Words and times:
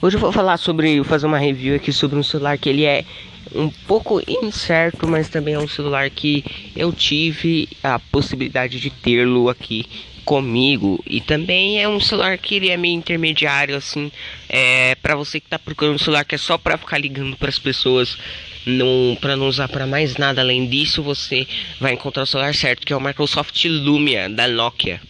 Hoje 0.00 0.16
eu 0.16 0.20
vou 0.20 0.30
falar 0.30 0.56
sobre 0.58 1.02
fazer 1.02 1.26
uma 1.26 1.38
review 1.38 1.74
aqui 1.74 1.92
sobre 1.92 2.16
um 2.16 2.22
celular 2.22 2.56
que 2.56 2.68
ele 2.68 2.84
é 2.84 3.04
um 3.52 3.68
pouco 3.68 4.22
incerto, 4.28 5.08
mas 5.08 5.28
também 5.28 5.54
é 5.54 5.58
um 5.58 5.66
celular 5.66 6.08
que 6.08 6.44
eu 6.76 6.92
tive 6.92 7.68
a 7.82 7.98
possibilidade 7.98 8.78
de 8.78 8.90
tê-lo 8.90 9.48
aqui 9.48 9.84
comigo. 10.24 11.02
E 11.04 11.20
também 11.20 11.82
é 11.82 11.88
um 11.88 11.98
celular 11.98 12.38
que 12.38 12.54
ele 12.54 12.68
é 12.68 12.76
meio 12.76 12.94
intermediário 12.94 13.74
assim, 13.74 14.12
é 14.48 14.94
para 14.94 15.16
você 15.16 15.40
que 15.40 15.48
tá 15.48 15.58
procurando 15.58 15.96
um 15.96 15.98
celular 15.98 16.24
que 16.24 16.36
é 16.36 16.38
só 16.38 16.56
para 16.56 16.78
ficar 16.78 16.98
ligando 16.98 17.36
para 17.36 17.48
as 17.48 17.58
pessoas, 17.58 18.16
não 18.64 19.18
para 19.20 19.34
não 19.34 19.48
usar 19.48 19.66
para 19.66 19.84
mais 19.84 20.16
nada 20.16 20.40
além 20.40 20.68
disso, 20.68 21.02
você 21.02 21.44
vai 21.80 21.94
encontrar 21.94 22.22
o 22.22 22.26
celular 22.26 22.54
certo, 22.54 22.86
que 22.86 22.92
é 22.92 22.96
o 22.96 23.00
Microsoft 23.00 23.64
Lumia 23.64 24.28
da 24.28 24.46
Nokia 24.46 25.00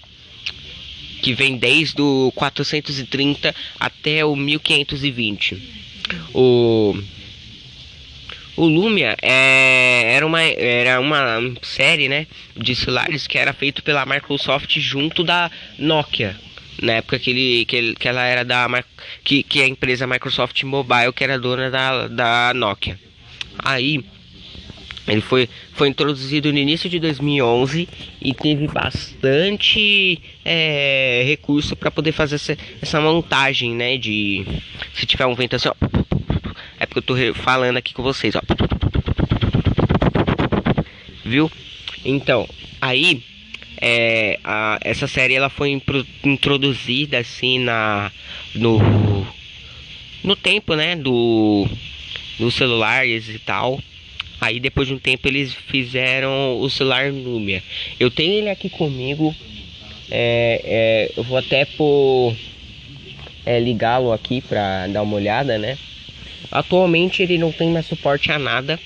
que 1.21 1.35
vem 1.35 1.57
desde 1.57 2.01
o 2.01 2.33
430 2.35 3.55
até 3.79 4.25
o 4.25 4.35
1520. 4.35 5.79
O 6.35 6.97
o 8.59 8.67
Lumia 8.67 9.17
é, 9.23 10.15
era, 10.17 10.27
uma, 10.27 10.43
era 10.43 10.99
uma 10.99 11.55
série 11.63 12.09
né, 12.09 12.27
de 12.57 12.75
celulares 12.75 13.25
que 13.25 13.39
era 13.39 13.53
feito 13.53 13.85
pela 13.85 14.05
Microsoft 14.05 14.77
junto 14.81 15.23
da 15.23 15.49
Nokia. 15.79 16.37
Na 16.83 16.95
época 16.95 17.21
que, 17.21 17.31
ele, 17.31 17.65
que, 17.67 17.77
ele, 17.77 17.95
que 17.95 18.09
ela 18.09 18.25
era 18.25 18.45
da. 18.45 18.67
Que, 19.23 19.45
que 19.45 19.63
a 19.63 19.69
empresa 19.69 20.09
Microsoft 20.09 20.61
Mobile, 20.65 21.13
que 21.13 21.23
era 21.23 21.39
dona 21.39 21.71
da, 21.71 22.09
da 22.09 22.53
Nokia. 22.53 22.99
Aí 23.61 24.05
ele 25.09 25.23
foi, 25.23 25.49
foi 25.73 25.89
introduzido 25.89 26.53
no 26.53 26.59
início 26.59 26.89
de 26.89 26.99
2011 27.01 27.89
e 28.21 28.35
teve 28.35 28.67
bastante 28.69 30.21
é, 30.45 31.23
recurso 31.27 31.75
para 31.75 31.91
poder 31.91 32.13
fazer 32.13 32.35
essa, 32.35 32.57
essa, 32.83 33.01
montagem, 33.01 33.75
né? 33.75 33.97
De 33.97 34.45
se 34.95 35.07
tiver 35.07 35.27
um 35.27 35.35
vento 35.35 35.57
assim, 35.57 35.69
ó, 35.69 35.75
é 36.79 36.85
porque 36.85 36.99
eu 36.99 37.03
tô 37.03 37.35
falando 37.35 37.79
aqui 37.79 37.95
com 37.95 38.03
vocês, 38.03 38.35
ó, 38.37 38.43
viu? 41.25 41.51
Então, 42.05 42.47
aí 42.81 43.23
é, 43.81 44.39
a, 44.45 44.79
essa 44.83 45.07
série 45.07 45.35
ela 45.35 45.49
foi 45.49 45.81
introduzida 46.25 47.19
assim 47.19 47.61
na 47.61 48.11
no 48.55 49.27
no 50.23 50.37
tempo, 50.37 50.75
né? 50.75 50.97
Do 50.97 51.67
dos 52.39 52.55
celulares 52.55 53.29
e 53.29 53.39
tal. 53.39 53.81
Aí 54.41 54.61
depois 54.61 54.87
de 54.87 54.95
um 54.95 54.99
tempo 54.99 55.27
eles 55.27 55.53
fizeram 55.53 56.61
o 56.61 56.71
celular 56.71 57.13
Lumia. 57.13 57.63
Eu 57.99 58.11
tenho 58.11 58.35
ele 58.35 58.51
aqui 58.51 58.71
comigo. 58.71 59.35
É, 60.11 60.63
é, 60.65 61.13
eu 61.17 61.25
vou 61.25 61.37
até 61.37 61.65
por 61.65 62.35
é, 63.45 63.59
ligá-lo 63.59 64.13
aqui 64.13 64.41
para 64.41 64.87
dar 64.87 65.03
uma 65.03 65.17
olhada, 65.17 65.59
né? 65.59 65.77
Atualmente 66.51 67.23
ele 67.23 67.37
não 67.37 67.51
tem 67.51 67.69
mais 67.71 67.87
suporte 67.87 68.31
a 68.31 68.39
nada. 68.39 68.79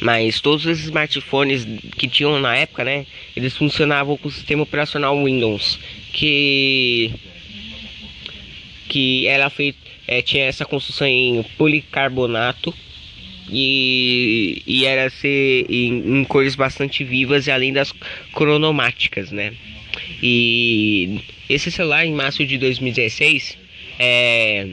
Mas 0.00 0.40
todos 0.40 0.66
os 0.66 0.78
smartphones 0.80 1.66
que 1.96 2.06
tinham 2.06 2.38
na 2.38 2.54
época, 2.54 2.84
né? 2.84 3.06
Eles 3.34 3.56
funcionavam 3.56 4.16
com 4.16 4.28
o 4.28 4.32
sistema 4.32 4.62
operacional 4.62 5.16
Windows. 5.24 5.78
Que 6.12 7.12
que 8.88 9.26
era 9.26 9.50
feito 9.50 9.78
é, 10.06 10.22
tinha 10.22 10.44
essa 10.44 10.64
construção 10.64 11.06
em 11.06 11.42
policarbonato 11.56 12.74
e, 13.50 14.62
e 14.66 14.84
era 14.84 15.10
ser 15.10 15.66
em, 15.68 16.20
em, 16.20 16.24
cores 16.24 16.54
bastante 16.54 17.04
vivas 17.04 17.46
e 17.46 17.50
além 17.50 17.72
das 17.72 17.92
cronomáticas, 18.32 19.30
né? 19.30 19.52
E 20.22 21.20
esse 21.48 21.70
celular 21.70 22.04
em 22.04 22.12
março 22.12 22.44
de 22.44 22.58
2016 22.58 23.56
é, 23.98 24.68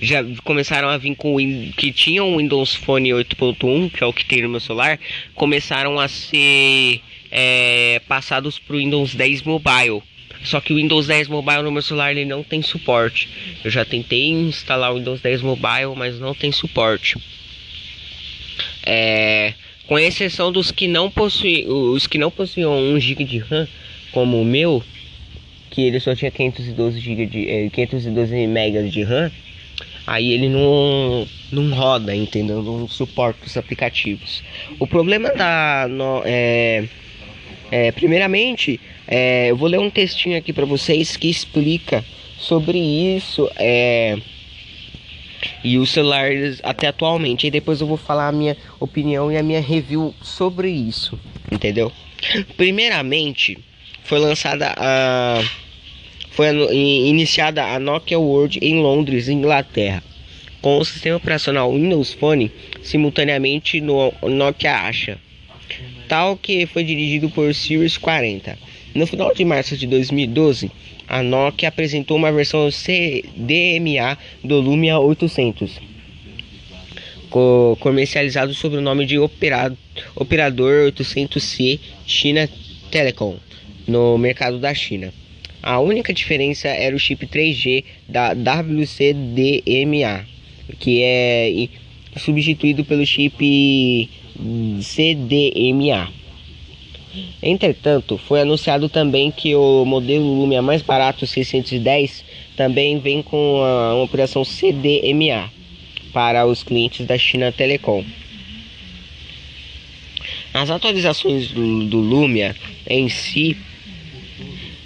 já 0.00 0.24
começaram 0.44 0.88
a 0.88 0.96
vir 0.96 1.14
com 1.16 1.36
que 1.76 1.92
tinham 1.92 2.34
o 2.34 2.38
Windows 2.38 2.74
Phone 2.74 3.10
8.1, 3.10 3.90
que 3.90 4.02
é 4.02 4.06
o 4.06 4.12
que 4.12 4.24
tem 4.24 4.42
no 4.42 4.48
meu 4.48 4.60
celular, 4.60 4.98
começaram 5.34 5.98
a 5.98 6.08
ser 6.08 7.00
é, 7.30 8.00
passados 8.06 8.58
para 8.58 8.76
o 8.76 8.78
Windows 8.78 9.14
10 9.14 9.42
Mobile. 9.42 10.02
Só 10.44 10.60
que 10.60 10.72
o 10.72 10.76
Windows 10.76 11.06
10 11.06 11.28
Mobile 11.28 11.62
no 11.62 11.72
meu 11.72 11.82
celular 11.82 12.12
ele 12.12 12.24
não 12.24 12.42
tem 12.42 12.60
suporte. 12.60 13.28
Eu 13.64 13.70
já 13.70 13.84
tentei 13.84 14.28
instalar 14.28 14.92
o 14.92 14.98
Windows 14.98 15.20
10 15.20 15.40
Mobile, 15.42 15.94
mas 15.96 16.20
não 16.20 16.34
tem 16.34 16.52
suporte. 16.52 17.16
É, 18.84 19.54
com 19.86 19.98
exceção 19.98 20.50
dos 20.50 20.70
que 20.70 20.88
não 20.88 21.10
possuem, 21.10 21.66
os 21.68 22.06
que 22.06 22.18
não 22.18 22.30
possuíam 22.30 22.72
1 22.72 23.00
GB 23.00 23.24
de 23.24 23.38
RAM, 23.38 23.68
como 24.12 24.40
o 24.40 24.44
meu, 24.44 24.82
que 25.70 25.82
ele 25.82 26.00
só 26.00 26.14
tinha 26.14 26.30
512 26.30 27.00
GB 27.00 27.26
de 27.26 27.48
é, 27.48 27.68
512 27.68 28.34
MB 28.46 28.90
de 28.90 29.02
RAM, 29.02 29.30
aí 30.06 30.32
ele 30.32 30.48
não 30.48 31.26
não 31.50 31.70
roda, 31.74 32.14
entendeu? 32.14 32.62
Não 32.62 32.88
suporta 32.88 33.46
os 33.46 33.56
aplicativos. 33.56 34.42
O 34.78 34.86
problema 34.86 35.30
da 35.32 35.86
no, 35.88 36.22
é, 36.24 36.84
é, 37.70 37.92
primeiramente, 37.92 38.80
é, 39.06 39.50
eu 39.50 39.56
vou 39.56 39.68
ler 39.68 39.78
um 39.78 39.90
textinho 39.90 40.38
aqui 40.38 40.52
para 40.52 40.64
vocês 40.64 41.16
que 41.16 41.28
explica 41.28 42.04
sobre 42.38 42.78
isso. 42.78 43.50
É, 43.56 44.16
e 45.64 45.78
os 45.78 45.90
celulares 45.90 46.60
até 46.62 46.86
atualmente. 46.88 47.46
E 47.46 47.50
depois 47.50 47.80
eu 47.80 47.86
vou 47.86 47.96
falar 47.96 48.28
a 48.28 48.32
minha 48.32 48.56
opinião 48.78 49.32
e 49.32 49.38
a 49.38 49.42
minha 49.42 49.60
review 49.60 50.14
sobre 50.22 50.70
isso, 50.70 51.18
entendeu? 51.50 51.90
Primeiramente, 52.56 53.58
foi 54.04 54.18
lançada 54.18 54.74
a 54.76 55.42
foi 56.30 56.48
iniciada 56.74 57.64
a 57.64 57.78
Nokia 57.78 58.18
World 58.18 58.58
em 58.60 58.82
Londres, 58.82 59.28
Inglaterra, 59.28 60.02
com 60.60 60.78
o 60.78 60.84
sistema 60.84 61.16
operacional 61.16 61.72
Windows 61.72 62.12
Phone 62.12 62.50
simultaneamente 62.82 63.80
no 63.80 64.12
Nokia 64.22 64.74
Asha, 64.74 65.16
tal 66.08 66.36
que 66.36 66.66
foi 66.66 66.82
dirigido 66.82 67.30
por 67.30 67.54
Series 67.54 67.96
40. 67.96 68.58
No 68.94 69.06
final 69.08 69.34
de 69.34 69.44
março 69.44 69.76
de 69.76 69.88
2012, 69.88 70.70
a 71.08 71.20
Nokia 71.20 71.68
apresentou 71.68 72.16
uma 72.16 72.30
versão 72.30 72.70
CDMA 72.70 74.16
do 74.44 74.60
Lumia 74.60 75.00
800, 75.00 75.80
co 77.28 77.76
comercializado 77.80 78.54
sob 78.54 78.76
o 78.76 78.80
nome 78.80 79.04
de 79.04 79.18
Operador 79.18 80.92
800C 80.92 81.80
China 82.06 82.48
Telecom 82.88 83.36
no 83.88 84.16
mercado 84.16 84.60
da 84.60 84.72
China. 84.72 85.12
A 85.60 85.80
única 85.80 86.14
diferença 86.14 86.68
era 86.68 86.94
o 86.94 86.98
chip 86.98 87.26
3G 87.26 87.82
da 88.08 88.32
WCDMA, 88.32 90.24
que 90.78 91.02
é 91.02 91.68
substituído 92.16 92.84
pelo 92.84 93.04
chip 93.04 94.08
CDMA. 94.80 96.12
Entretanto, 97.42 98.18
foi 98.18 98.40
anunciado 98.40 98.88
também 98.88 99.30
que 99.30 99.54
o 99.54 99.84
modelo 99.84 100.40
Lumia 100.40 100.62
mais 100.62 100.82
barato 100.82 101.26
610 101.26 102.24
também 102.56 102.98
vem 102.98 103.22
com 103.22 103.62
a, 103.62 103.94
uma 103.94 104.04
operação 104.04 104.44
CDMA 104.44 105.50
para 106.12 106.46
os 106.46 106.62
clientes 106.62 107.06
da 107.06 107.18
China 107.18 107.52
Telecom. 107.52 108.04
As 110.52 110.70
atualizações 110.70 111.48
do, 111.48 111.84
do 111.84 111.98
Lumia 111.98 112.54
em 112.88 113.08
si 113.08 113.56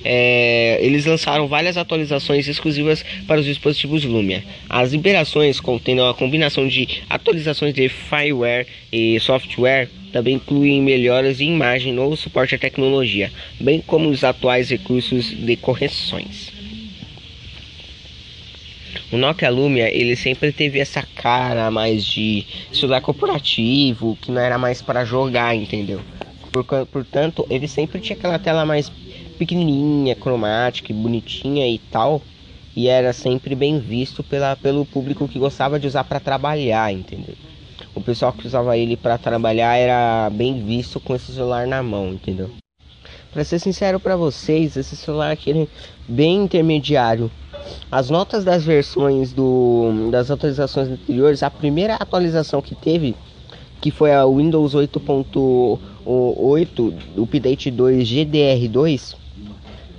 é, 0.05 0.78
eles 0.81 1.05
lançaram 1.05 1.47
várias 1.47 1.77
atualizações 1.77 2.49
exclusivas 2.49 3.05
para 3.27 3.41
os 3.41 3.47
dispositivos 3.47 4.05
Lumia. 4.05 4.43
As 4.69 4.93
liberações 4.93 5.60
contendo 5.60 6.05
a 6.05 6.15
combinação 6.15 6.66
de 6.66 7.03
atualizações 7.10 7.75
de 7.75 7.89
firmware 7.89 8.66
e 8.92 9.19
software 9.21 9.89
também 10.13 10.34
incluem 10.34 10.83
melhoras 10.83 11.41
em 11.41 11.53
imagem 11.55 11.93
no 11.93 12.16
suporte 12.16 12.55
à 12.55 12.59
tecnologia, 12.59 13.33
bem 13.60 13.81
como 13.81 14.09
os 14.09 14.25
atuais 14.25 14.71
recursos 14.71 15.27
de 15.27 15.57
correções. 15.57 16.53
O 19.10 19.16
Nokia 19.16 19.49
Lumia 19.49 19.89
ele 19.95 20.16
sempre 20.16 20.53
teve 20.53 20.78
essa 20.78 21.03
cara 21.03 21.71
mais 21.71 22.05
de 22.05 22.45
celular 22.72 23.01
corporativo, 23.01 24.19
que 24.21 24.31
não 24.31 24.41
era 24.41 24.59
mais 24.59 24.83
para 24.83 25.05
jogar, 25.05 25.55
entendeu? 25.55 26.01
Portanto, 26.91 27.47
ele 27.49 27.69
sempre 27.69 28.01
tinha 28.01 28.16
aquela 28.16 28.39
tela 28.39 28.66
mais 28.66 28.91
pequenininha, 29.39 30.15
cromática, 30.15 30.93
bonitinha 30.93 31.66
e 31.69 31.78
tal, 31.78 32.22
e 32.75 32.89
era 32.89 33.13
sempre 33.13 33.54
bem 33.54 33.78
visto 33.78 34.22
pela, 34.22 34.57
pelo 34.57 34.84
público 34.84 35.28
que 35.28 35.39
gostava 35.39 35.78
de 35.78 35.87
usar 35.87 36.04
para 36.04 36.21
trabalhar, 36.21 36.93
entendeu? 36.93 37.34
O 37.95 38.01
pessoal 38.01 38.33
que 38.33 38.47
usava 38.47 38.77
ele 38.77 38.97
para 38.97 39.19
trabalhar 39.19 39.77
era 39.77 40.31
bem 40.31 40.65
visto 40.65 41.01
com 41.01 41.15
esse 41.15 41.33
celular 41.33 41.67
na 41.67 41.83
mão, 41.83 42.11
entendeu? 42.11 42.51
Para 43.33 43.45
ser 43.45 43.59
sincero 43.59 44.01
para 44.01 44.17
vocês, 44.17 44.77
esse 44.77 44.97
celular 44.97 45.31
aqui 45.31 45.51
é 45.53 45.67
bem 46.09 46.45
intermediário. 46.45 47.31
As 47.91 48.09
notas 48.09 48.45
das 48.45 48.65
versões 48.65 49.33
do 49.33 50.09
das 50.11 50.31
atualizações 50.31 50.89
anteriores, 50.89 51.43
a 51.43 51.51
primeira 51.51 51.95
atualização 51.97 52.63
que 52.63 52.75
teve, 52.75 53.15
que 53.81 53.91
foi 53.91 54.15
a 54.15 54.25
Windows 54.27 54.75
8.8, 54.75 55.79
o 56.07 56.55
update 57.23 57.71
2 57.71 58.09
GDR2, 58.09 59.15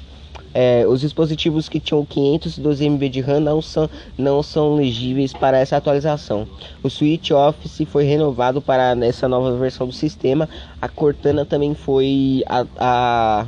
É, 0.53 0.85
os 0.87 1.01
dispositivos 1.01 1.67
que 1.67 1.81
tinham 1.81 2.05
512 2.05 2.89
MB 2.89 3.09
de 3.09 3.19
RAM 3.19 3.41
não 3.41 3.61
são, 3.61 3.89
não 4.17 4.41
são 4.41 4.75
legíveis 4.75 5.33
para 5.33 5.59
essa 5.59 5.75
atualização. 5.75 6.47
O 6.81 6.89
Switch 6.89 7.31
Office 7.31 7.81
foi 7.85 8.05
renovado 8.05 8.61
para 8.61 8.95
essa 9.05 9.27
nova 9.27 9.57
versão 9.57 9.85
do 9.85 9.93
sistema. 9.93 10.47
A 10.81 10.87
Cortana 10.87 11.43
também 11.43 11.75
foi 11.75 12.45
a, 12.47 12.65
a, 12.77 13.45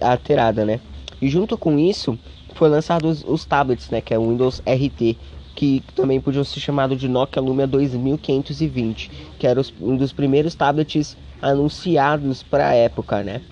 alterada, 0.00 0.64
né? 0.64 0.80
E 1.20 1.28
junto 1.28 1.56
com 1.56 1.78
isso, 1.78 2.18
foi 2.54 2.68
lançado 2.68 3.08
os, 3.08 3.24
os 3.24 3.44
tablets, 3.44 3.90
né? 3.90 4.00
Que 4.00 4.14
é 4.14 4.18
o 4.18 4.28
Windows 4.28 4.62
RT 4.66 5.16
que 5.54 5.82
também 5.94 6.20
podiam 6.20 6.42
ser 6.42 6.60
chamados 6.60 6.98
de 6.98 7.08
Nokia 7.08 7.42
Lumia 7.42 7.66
2520, 7.66 9.10
que 9.38 9.46
era 9.46 9.60
os, 9.60 9.72
um 9.78 9.96
dos 9.96 10.12
primeiros 10.12 10.54
tablets 10.54 11.16
anunciados 11.42 12.42
para 12.42 12.68
a 12.68 12.74
época, 12.74 13.22
né? 13.22 13.42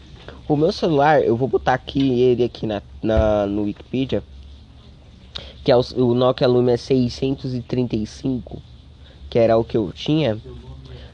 O 0.48 0.56
meu 0.56 0.72
celular, 0.72 1.22
eu 1.22 1.36
vou 1.36 1.48
botar 1.48 1.74
aqui 1.74 2.20
ele 2.22 2.44
aqui 2.44 2.66
na, 2.66 2.82
na 3.02 3.46
no 3.46 3.64
Wikipedia, 3.64 4.22
que 5.62 5.70
é 5.70 5.76
o, 5.76 5.80
o 5.96 6.14
Nokia 6.14 6.48
Lumia 6.48 6.78
635, 6.78 8.62
que 9.28 9.38
era 9.38 9.58
o 9.58 9.64
que 9.64 9.76
eu 9.76 9.92
tinha. 9.92 10.40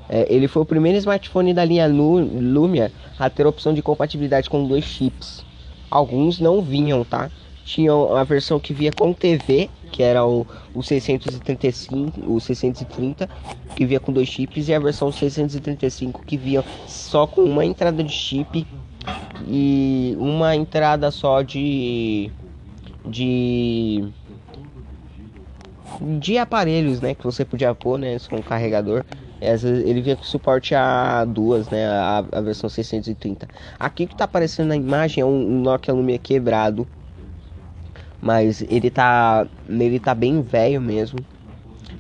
É, 0.09 0.27
ele 0.33 0.49
foi 0.49 0.63
o 0.63 0.67
primeiro 0.67 0.99
smartphone 0.99 1.55
da 1.55 1.65
linha 1.65 1.87
Lumia 1.87 2.93
a 3.19 3.31
ter 3.31 3.47
opção 3.47 3.73
de 3.73 3.83
compatibilidade 3.83 4.51
com 4.51 4.67
dois 4.67 4.85
chips. 4.85 5.45
Alguns 5.91 6.41
não 6.41 6.61
vinham, 6.61 7.05
tá? 7.05 7.31
Tinham 7.65 8.15
a 8.15 8.25
versão 8.25 8.61
que 8.61 8.75
via 8.75 8.93
com 8.93 9.13
TV, 9.13 9.71
que 9.91 10.03
era 10.03 10.27
o, 10.27 10.47
o 10.75 10.83
635, 10.83 12.21
o 12.31 12.39
630, 12.39 13.29
que 13.75 13.87
via 13.87 13.99
com 13.99 14.13
dois 14.13 14.29
chips, 14.29 14.69
e 14.69 14.75
a 14.75 14.79
versão 14.79 15.11
635 15.11 16.23
que 16.27 16.37
via 16.37 16.63
só 16.87 17.27
com 17.27 17.43
uma 17.43 17.65
entrada 17.65 18.03
de 18.05 18.13
chip 18.13 18.67
e 19.47 20.17
uma 20.19 20.55
entrada 20.55 21.11
só 21.11 21.43
de 21.43 22.31
de 23.05 24.05
de 26.19 26.39
aparelhos, 26.39 27.01
né, 27.01 27.15
que 27.15 27.23
você 27.23 27.45
podia 27.45 27.75
pôr, 27.75 27.99
né, 27.99 28.17
com 28.29 28.43
carregador. 28.43 29.05
Ele 29.53 30.01
vinha 30.03 30.17
com 30.17 30.25
suporte 30.25 30.75
a 30.75 31.25
duas, 31.25 31.69
né, 31.71 31.87
a, 31.87 32.19
a 32.33 32.41
versão 32.41 32.69
630. 32.69 33.49
Aqui 33.79 34.07
que 34.07 34.15
tá 34.15 34.25
aparecendo 34.25 34.69
na 34.69 34.77
imagem 34.77 35.23
é 35.23 35.25
um, 35.25 35.31
um 35.59 35.61
Nokia 35.63 35.95
Lumia 35.95 36.19
quebrado, 36.19 36.89
mas 38.21 38.63
ele 38.69 38.91
tá 38.91 39.49
ele 39.69 40.01
tá 40.01 40.15
bem 40.15 40.43
velho 40.43 40.81
mesmo 40.81 41.25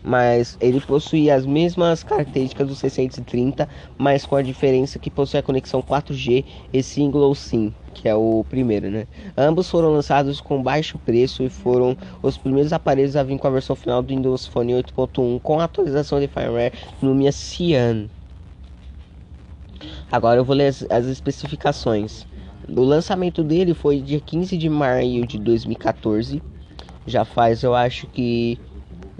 mas 0.04 0.58
ele 0.60 0.78
possui 0.82 1.30
as 1.30 1.46
mesmas 1.46 2.02
características 2.02 2.68
do 2.68 2.74
630, 2.74 3.66
mas 3.96 4.26
com 4.26 4.36
a 4.36 4.42
diferença 4.42 4.98
que 4.98 5.10
possui 5.10 5.40
a 5.40 5.42
conexão 5.42 5.82
4G 5.82 6.44
e 6.70 6.82
Single 6.82 7.34
SIM, 7.34 7.74
que 7.94 8.06
é 8.06 8.14
o 8.14 8.44
primeiro, 8.48 8.90
né? 8.90 9.06
Ambos 9.34 9.70
foram 9.70 9.90
lançados 9.90 10.42
com 10.42 10.62
baixo 10.62 10.98
preço 10.98 11.42
e 11.42 11.48
foram 11.48 11.96
os 12.22 12.36
primeiros 12.36 12.72
aparelhos 12.74 13.16
a 13.16 13.22
vir 13.22 13.38
com 13.38 13.46
a 13.46 13.50
versão 13.50 13.74
final 13.74 14.02
do 14.02 14.08
Windows 14.08 14.46
Phone 14.46 14.74
8.1 14.74 15.40
com 15.40 15.58
atualização 15.58 16.20
de 16.20 16.28
firmware 16.28 16.72
Lumia 17.02 17.32
Cyan. 17.32 18.10
Agora 20.12 20.38
eu 20.38 20.44
vou 20.44 20.54
ler 20.54 20.68
as, 20.68 20.86
as 20.90 21.06
especificações. 21.06 22.26
O 22.68 22.82
lançamento 22.82 23.42
dele 23.42 23.72
foi 23.72 24.00
dia 24.00 24.20
15 24.20 24.56
de 24.56 24.68
maio 24.68 25.26
de 25.26 25.38
2014. 25.38 26.42
Já 27.06 27.24
faz, 27.24 27.62
eu 27.62 27.74
acho 27.74 28.06
que 28.06 28.58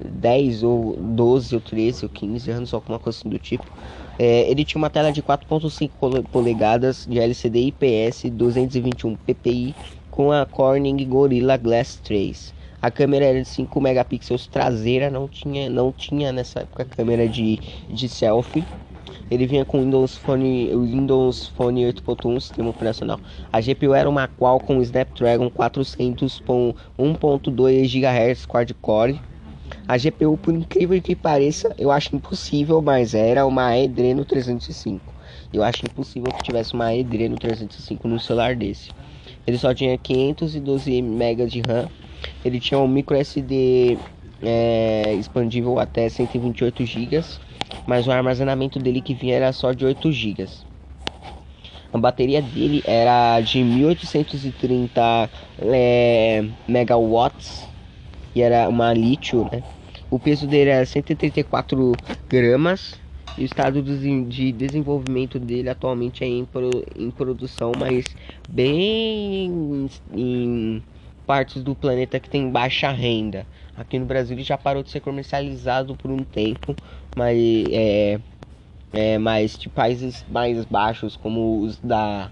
10 0.05 0.63
ou 0.63 0.97
12 0.97 1.55
ou 1.55 1.61
13 1.61 2.05
ou 2.05 2.11
15 2.11 2.51
anos, 2.51 2.75
alguma 2.75 2.99
coisa 2.99 3.19
assim 3.19 3.29
do 3.29 3.39
tipo. 3.39 3.71
É, 4.19 4.49
ele 4.51 4.65
tinha 4.65 4.81
uma 4.81 4.91
tela 4.91 5.11
de 5.11 5.23
4.5 5.23 6.25
polegadas 6.31 7.05
de 7.05 7.19
LCD 7.19 7.73
IPS 7.73 8.31
221 8.31 9.17
ppi 9.17 9.75
com 10.11 10.31
a 10.31 10.47
Corning 10.47 11.05
Gorilla 11.09 11.57
Glass 11.57 11.99
3. 12.03 12.55
A 12.81 12.91
câmera 12.91 13.25
era 13.25 13.43
de 13.43 13.49
5 13.49 13.81
megapixels 13.81 14.47
traseira, 14.47 15.11
não 15.11 15.27
tinha, 15.27 15.69
não 15.71 15.91
tinha 15.91 16.33
nessa 16.33 16.61
época 16.61 16.85
câmera 16.85 17.29
de, 17.29 17.59
de 17.89 18.09
selfie. 18.09 18.69
Ele 19.31 19.47
vinha 19.47 19.65
com 19.65 19.81
Windows 19.81 20.17
Phone, 20.17 20.69
Windows 20.77 21.49
Phone 21.49 21.83
8.1 21.93 22.41
sistema 22.41 22.71
operacional. 22.71 23.21
A 23.51 23.61
GPU 23.61 23.95
era 23.95 24.09
uma 24.09 24.29
Qualcomm 24.29 24.81
Snapdragon 24.83 25.51
400 25.51 26.41
com 26.41 26.75
1.2 26.99 27.89
GHz 27.89 28.47
quad-core 28.47 29.25
a 29.87 29.99
GPU, 29.99 30.39
por 30.39 30.55
incrível 30.55 31.01
que 31.03 31.15
pareça, 31.15 31.75
eu 31.79 31.91
acho 31.91 32.17
impossível, 32.17 32.81
mas 32.81 33.15
era 33.15 33.45
uma 33.45 33.75
Adreno 33.75 34.25
305. 34.25 35.13
Eu 35.53 35.63
acho 35.63 35.85
impossível 35.85 36.33
que 36.33 36.43
tivesse 36.43 36.73
uma 36.73 36.89
Adreno 36.89 37.37
305 37.37 38.09
no 38.09 38.19
celular 38.19 38.57
desse. 38.57 38.91
Ele 39.47 39.59
só 39.59 39.75
tinha 39.75 39.97
512 39.99 41.03
MB 41.03 41.47
de 41.47 41.61
RAM. 41.61 41.89
Ele 42.43 42.59
tinha 42.59 42.81
um 42.81 42.89
micro 42.89 43.15
SD 43.15 43.99
é, 44.43 45.15
expandível 45.19 45.79
até 45.79 46.09
128 46.09 46.87
GB, 46.87 47.23
mas 47.87 48.07
o 48.07 48.11
armazenamento 48.11 48.79
dele 48.79 49.03
que 49.03 49.13
vinha 49.13 49.37
era 49.37 49.53
só 49.53 49.73
de 49.73 49.85
8 49.85 50.11
GB. 50.11 50.49
A 51.93 51.99
bateria 51.99 52.41
dele 52.41 52.83
era 52.87 53.39
de 53.43 53.63
1830 53.63 55.31
é, 55.61 56.45
megawatts 56.67 57.74
e 58.35 58.43
era 58.43 58.69
uma 58.69 58.93
lítio, 58.93 59.49
né? 59.51 59.63
O 60.11 60.19
peso 60.19 60.47
dele 60.47 60.71
era 60.71 60.85
134 60.85 61.93
gramas 62.29 62.99
e 63.37 63.43
o 63.43 63.45
estado 63.45 63.83
de 63.83 64.53
desenvolvimento 64.53 65.39
dele 65.39 65.69
atualmente 65.69 66.23
é 66.23 66.27
em, 66.27 66.45
pro, 66.45 66.85
em 66.97 67.11
produção, 67.11 67.73
mas 67.77 68.15
bem 68.49 69.89
em 70.13 70.83
partes 71.27 71.63
do 71.63 71.75
planeta 71.75 72.21
que 72.21 72.29
tem 72.29 72.51
baixa 72.51 72.91
renda. 72.91 73.47
Aqui 73.77 73.99
no 73.99 74.07
Brasil 74.07 74.37
ele 74.37 74.45
já 74.45 74.57
parou 74.57 74.83
de 74.83 74.91
ser 74.91 75.01
comercializado 75.01 75.97
por 75.97 76.11
um 76.11 76.23
tempo, 76.23 76.77
mas 77.17 77.37
é, 77.73 78.21
é 78.93 79.19
mais 79.19 79.59
de 79.59 79.69
países 79.69 80.25
mais 80.29 80.65
baixos 80.65 81.17
como 81.17 81.61
os 81.61 81.79
da 81.81 82.31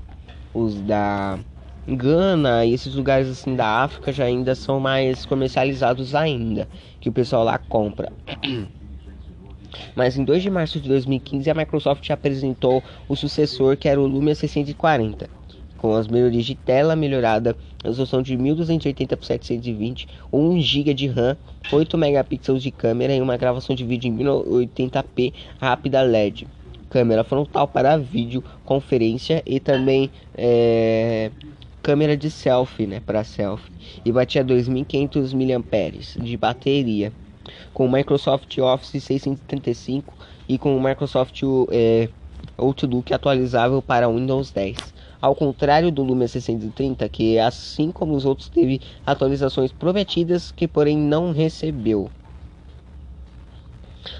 os 0.54 0.80
da 0.82 1.38
Gana 1.86 2.64
e 2.64 2.72
esses 2.72 2.94
lugares 2.94 3.28
assim 3.28 3.56
da 3.56 3.66
África 3.66 4.12
já 4.12 4.24
ainda 4.24 4.54
são 4.54 4.78
mais 4.78 5.26
comercializados 5.26 6.14
ainda, 6.14 6.68
que 7.00 7.08
o 7.08 7.12
pessoal 7.12 7.42
lá 7.42 7.58
compra. 7.58 8.12
Mas 9.96 10.16
em 10.16 10.24
2 10.24 10.42
de 10.42 10.50
março 10.50 10.78
de 10.78 10.88
2015 10.88 11.50
a 11.50 11.54
Microsoft 11.54 12.08
apresentou 12.10 12.82
o 13.08 13.16
sucessor 13.16 13.76
que 13.76 13.88
era 13.88 14.00
o 14.00 14.06
Lumia 14.06 14.34
640, 14.34 15.28
com 15.78 15.94
as 15.94 16.06
melhorias 16.06 16.44
de 16.44 16.54
tela 16.54 16.94
melhorada, 16.94 17.56
resolução 17.82 18.22
de 18.22 18.36
1280 18.36 19.16
por 19.16 19.24
720, 19.24 20.06
1 20.32 20.60
GB 20.60 20.94
de 20.94 21.08
RAM, 21.08 21.36
8 21.72 21.98
megapixels 21.98 22.62
de 22.62 22.70
câmera 22.70 23.14
e 23.14 23.20
uma 23.20 23.36
gravação 23.36 23.74
de 23.74 23.84
vídeo 23.84 24.08
em 24.08 24.16
1080p 24.16 25.32
rápida 25.58 26.02
LED 26.02 26.46
câmera 26.92 27.24
frontal 27.24 27.66
para 27.66 27.96
vídeo, 27.96 28.44
conferência 28.66 29.42
e 29.46 29.58
também 29.58 30.10
é, 30.34 31.30
câmera 31.82 32.16
de 32.16 32.30
selfie, 32.30 32.86
né, 32.86 33.00
para 33.04 33.24
selfie, 33.24 33.72
e 34.04 34.12
batia 34.12 34.44
2.500 34.44 35.32
mAh 35.34 36.22
de 36.22 36.36
bateria, 36.36 37.12
com 37.74 37.86
o 37.86 37.92
Microsoft 37.92 38.56
Office 38.58 39.02
635 39.02 40.14
e 40.48 40.58
com 40.58 40.76
o 40.76 40.82
Microsoft 40.82 41.42
é, 41.70 42.08
Outlook 42.56 43.12
atualizável 43.12 43.82
para 43.82 44.08
Windows 44.08 44.50
10. 44.50 44.92
Ao 45.20 45.34
contrário 45.34 45.92
do 45.92 46.02
Lumia 46.02 46.26
630, 46.26 47.08
que 47.08 47.38
assim 47.38 47.92
como 47.92 48.14
os 48.14 48.24
outros 48.24 48.48
teve 48.48 48.80
atualizações 49.06 49.70
prometidas 49.70 50.50
que 50.50 50.66
porém 50.66 50.96
não 50.96 51.32
recebeu. 51.32 52.10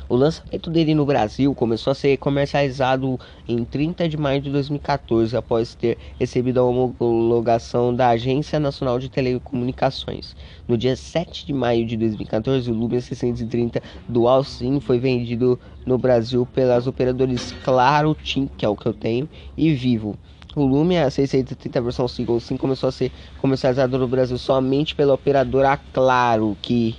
O 0.09 0.17
lançamento 0.17 0.71
dele 0.71 0.95
no 0.95 1.05
Brasil 1.05 1.55
começou 1.55 1.91
a 1.91 1.95
ser 1.95 2.17
comercializado 2.17 3.19
em 3.49 3.65
30 3.65 4.09
de 4.09 4.17
maio 4.17 4.41
de 4.41 4.51
2014, 4.51 5.37
após 5.37 5.75
ter 5.75 5.99
recebido 6.19 6.61
a 6.61 6.65
homologação 6.65 7.95
da 7.95 8.09
Agência 8.11 8.61
Nacional 8.61 8.99
de 8.99 9.09
Telecomunicações. 9.09 10.37
No 10.69 10.77
dia 10.77 10.95
7 10.95 11.47
de 11.47 11.53
maio 11.53 11.85
de 11.87 11.97
2014, 11.97 12.71
o 12.71 12.75
Lumia 12.75 13.01
630 13.01 13.83
Dual 14.09 14.45
SIM 14.45 14.81
foi 14.81 14.99
vendido 14.99 15.59
no 15.85 15.99
Brasil 15.99 16.47
pelas 16.47 16.87
operadoras 16.87 17.53
Claro, 17.65 18.15
TIM, 18.15 18.49
que 18.57 18.65
é 18.65 18.69
o 18.69 18.77
que 18.77 18.87
eu 18.87 18.95
tenho, 18.95 19.29
e 19.57 19.73
Vivo. 19.75 20.17
O 20.55 20.67
Lumia 20.67 21.09
630 21.09 21.81
versão 21.81 22.07
Single 22.07 22.39
SIM 22.39 22.59
começou 22.59 22.91
a 22.91 22.93
ser 22.93 23.11
comercializado 23.39 23.99
no 23.99 24.07
Brasil 24.07 24.37
somente 24.37 24.95
pela 24.95 25.15
operadora 25.15 25.79
Claro, 25.95 26.57
que 26.61 26.95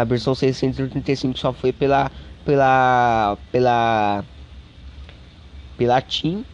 a 0.00 0.04
versão 0.04 0.34
635 0.34 1.38
só 1.38 1.52
foi 1.52 1.72
pela 1.72 2.10
pela 2.44 3.36
pela 3.50 4.26
pela 5.76 6.00
TIM 6.02 6.44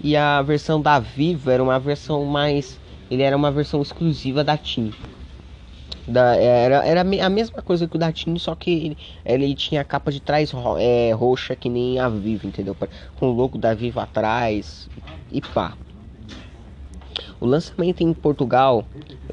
e 0.00 0.16
a 0.16 0.40
versão 0.42 0.80
da 0.80 0.98
Vivo 0.98 1.50
era 1.50 1.62
uma 1.62 1.78
versão 1.80 2.24
mais 2.24 2.80
ele 3.10 3.22
era 3.22 3.36
uma 3.36 3.52
versão 3.52 3.80
exclusiva 3.82 4.42
da 4.44 4.56
TIM. 4.58 4.94
Da, 6.08 6.36
era, 6.36 6.84
era 6.86 7.00
a 7.00 7.28
mesma 7.30 7.62
coisa 7.62 7.88
que 7.88 7.96
o 7.96 7.98
da 7.98 8.12
TIM, 8.12 8.38
só 8.38 8.54
que 8.54 8.70
ele, 8.70 8.98
ele 9.24 9.54
tinha 9.56 9.80
a 9.80 9.84
capa 9.84 10.10
de 10.12 10.20
trás 10.20 10.50
ro, 10.52 10.76
é, 10.78 11.12
roxa 11.12 11.56
que 11.56 11.68
nem 11.68 11.98
a 11.98 12.08
Vivo, 12.08 12.46
entendeu? 12.46 12.76
Com 13.14 13.26
o 13.28 13.32
logo 13.32 13.58
da 13.58 13.74
Vivo 13.74 13.98
atrás 14.00 14.88
e 15.30 15.42
pá. 15.42 15.76
O 17.38 17.44
lançamento 17.44 18.00
em 18.00 18.14
Portugal 18.14 18.86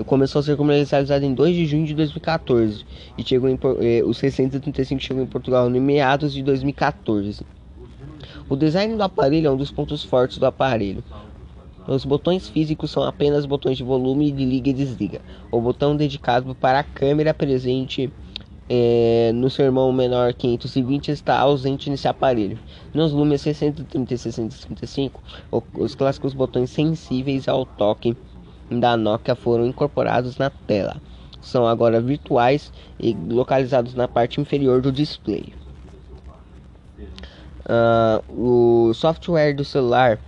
começou 0.06 0.40
a 0.40 0.44
ser 0.44 0.58
comercializado 0.58 1.24
em 1.24 1.34
2 1.34 1.56
de 1.56 1.66
junho 1.66 1.86
de 1.86 1.94
2014 1.94 2.86
e 3.18 3.24
chegou 3.24 3.50
em, 3.50 3.58
eh, 3.80 4.04
o 4.04 4.14
635 4.14 5.02
chegou 5.02 5.24
em 5.24 5.28
Portugal 5.28 5.74
em 5.74 5.80
meados 5.80 6.34
de 6.34 6.44
2014. 6.44 7.46
O 8.50 8.56
design 8.58 8.96
do 8.96 9.04
aparelho 9.04 9.48
é 9.48 9.52
um 9.52 9.56
dos 9.56 9.72
pontos 9.72 10.04
fortes 10.04 10.38
do 10.38 10.46
aparelho. 10.46 11.04
Os 11.88 12.04
botões 12.04 12.50
físicos 12.50 12.92
são 12.92 13.04
apenas 13.04 13.46
botões 13.46 13.78
de 13.78 13.84
volume 13.84 14.32
de 14.32 14.46
liga 14.46 14.70
e 14.70 14.74
desliga. 14.74 15.22
O 15.50 15.62
botão 15.62 15.96
dedicado 15.96 16.54
para 16.56 16.80
a 16.80 16.84
câmera 16.84 17.34
presente 17.34 18.12
é, 18.70 19.32
no 19.34 19.50
seu 19.50 19.65
irmão 19.65 19.91
menor 19.91 20.34
520 20.34 21.10
está 21.10 21.38
ausente 21.39 21.89
nesse 21.89 22.08
aparelho. 22.08 22.58
Nos 22.93 23.12
Lumia 23.12 23.38
630 23.38 24.13
e 24.13 24.17
635, 24.17 25.22
os 25.75 25.96
clássicos 25.96 26.34
botões 26.34 26.70
sensíveis 26.70 27.48
ao 27.48 27.65
toque 27.65 28.15
da 28.72 28.96
Nokia 28.96 29.36
foram 29.36 29.65
incorporados 29.65 30.38
na 30.38 30.50
tela. 30.50 30.96
São 31.41 31.67
agora 31.67 32.00
virtuais 32.00 32.72
e 33.00 33.13
localizados 33.13 33.93
na 33.93 34.08
parte 34.08 34.39
inferior 34.39 34.82
do 34.82 34.91
display. 34.91 35.53
Uh, 37.65 38.89
o 38.89 38.93
software 38.93 39.53
do 39.53 39.63
celular 39.63 40.20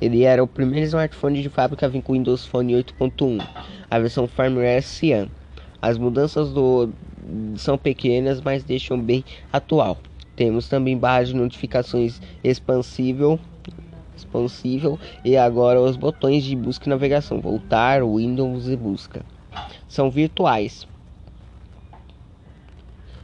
ele 0.00 0.22
era 0.22 0.42
o 0.42 0.46
primeiro 0.46 0.86
smartphone 0.86 1.42
de 1.42 1.48
fábrica 1.48 1.88
vir 1.88 2.02
com 2.02 2.12
Windows 2.12 2.46
Phone 2.46 2.72
8.1, 2.74 3.44
a 3.90 3.98
versão 3.98 4.28
firmware 4.28 4.82
Cyan. 4.82 5.28
As 5.82 5.98
mudanças 5.98 6.52
do, 6.52 6.90
são 7.56 7.76
pequenas, 7.76 8.40
mas 8.40 8.64
deixam 8.64 9.00
bem 9.00 9.24
atual. 9.52 9.98
Temos 10.36 10.68
também 10.68 10.96
barra 10.96 11.24
de 11.24 11.34
notificações 11.34 12.20
expansível, 12.44 13.40
expansível 14.16 14.98
e 15.24 15.36
agora 15.36 15.80
os 15.80 15.96
botões 15.96 16.44
de 16.44 16.54
busca 16.54 16.86
e 16.86 16.90
navegação, 16.90 17.40
voltar, 17.40 18.04
Windows 18.04 18.68
e 18.68 18.76
busca. 18.76 19.24
São 19.88 20.10
virtuais. 20.10 20.86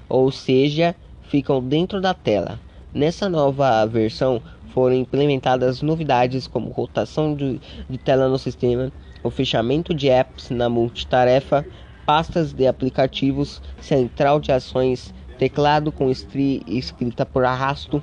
Ou 0.09 0.31
seja, 0.31 0.95
ficam 1.23 1.63
dentro 1.63 2.01
da 2.01 2.15
tela. 2.15 2.61
Nessa 2.93 3.29
nova 3.29 3.85
versão 3.87 4.41
foram 4.73 4.97
implementadas 4.97 5.83
novidades 5.83 6.47
como 6.47 6.71
rotação 6.71 7.35
de, 7.35 7.61
de 7.89 7.99
tela 7.99 8.29
no 8.29 8.39
sistema, 8.39 8.93
o 9.23 9.31
fechamento 9.31 9.95
de 9.95 10.09
apps 10.09 10.51
na 10.51 10.69
multitarefa, 10.69 11.65
pastas 12.07 12.53
de 12.53 12.67
aplicativos, 12.67 13.61
central 13.81 14.41
de 14.41 14.53
ações, 14.53 15.13
teclado 15.39 15.91
com 15.91 16.11
escrita 16.11 17.27
por 17.27 17.45
arrasto, 17.45 18.03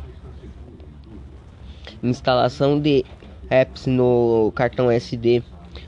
instalação 2.04 2.80
de 2.80 3.06
apps 3.50 3.86
no 3.86 4.52
cartão 4.56 4.90
SD, 4.90 5.44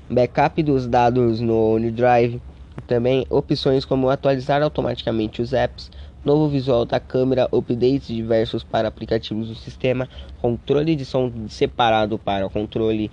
backup 0.10 0.62
dos 0.62 0.88
dados 0.88 1.40
no 1.40 1.76
OneDrive, 1.76 2.42
também 2.88 3.26
opções 3.30 3.86
como 3.86 4.10
atualizar 4.10 4.62
automaticamente 4.62 5.42
os 5.42 5.54
apps, 5.54 5.90
novo 6.24 6.48
visual 6.48 6.86
da 6.86 7.00
câmera, 7.00 7.50
updates 7.52 8.08
diversos 8.08 8.64
para 8.64 8.88
aplicativos 8.88 9.48
do 9.50 9.56
sistema, 9.56 10.08
controle 10.42 10.96
de 10.96 11.06
som 11.06 11.32
separado 11.48 12.18
para 12.18 12.46
o 12.46 12.50
controle 12.50 13.12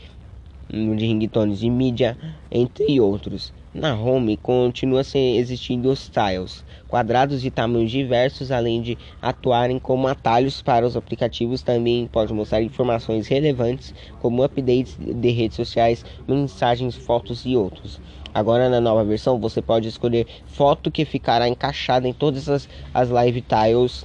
de 0.69 1.07
ringtones 1.07 1.59
de 1.59 1.69
mídia, 1.69 2.17
entre 2.51 3.01
outros. 3.01 3.53
Na 3.73 3.95
home 3.95 4.37
continua 4.37 5.03
existindo 5.15 5.91
os 5.93 6.09
tiles, 6.09 6.65
quadrados 6.89 7.41
de 7.41 7.53
tamanhos 7.53 7.93
diversos, 7.93 8.51
além 8.51 8.83
de 8.83 8.99
atuarem 9.23 9.79
como 9.79 10.09
atalhos 10.09 10.61
para 10.61 10.85
os 10.85 10.97
aplicativos, 10.97 11.63
também 11.63 12.09
pode 12.09 12.33
mostrar 12.33 12.61
informações 12.63 13.29
relevantes 13.29 13.95
como 14.19 14.43
updates 14.43 14.97
de 14.99 15.31
redes 15.31 15.55
sociais, 15.55 16.05
mensagens, 16.27 16.97
fotos 16.97 17.45
e 17.47 17.57
outros. 17.57 18.01
Agora 18.35 18.69
na 18.69 18.81
nova 18.81 19.05
versão 19.05 19.39
você 19.39 19.63
pode 19.63 19.87
escolher 19.87 20.27
foto 20.47 20.91
que 20.91 21.05
ficará 21.05 21.47
encaixada 21.49 22.09
em 22.09 22.13
todas 22.13 22.49
as, 22.49 22.69
as 22.93 23.09
live 23.09 23.41
tiles 23.41 24.05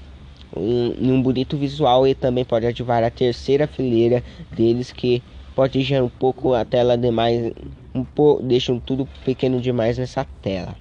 um, 0.55 0.93
em 1.00 1.12
um 1.12 1.22
bonito 1.24 1.57
visual 1.57 2.07
e 2.07 2.13
também 2.13 2.45
pode 2.45 2.67
ativar 2.67 3.03
a 3.03 3.10
terceira 3.10 3.65
fileira 3.67 4.24
deles 4.51 4.91
que 4.91 5.24
pode 5.55 5.74
deixar 5.74 6.03
um 6.03 6.10
pouco 6.10 6.53
a 6.53 6.63
tela 6.63 6.95
demais 6.95 7.51
um 7.96 8.04
pouco 8.04 8.44
deixam 8.44 8.80
tudo 8.80 9.08
pequeno 9.24 9.60
demais 9.60 9.98
nessa 9.98 10.25
tela 10.42 10.75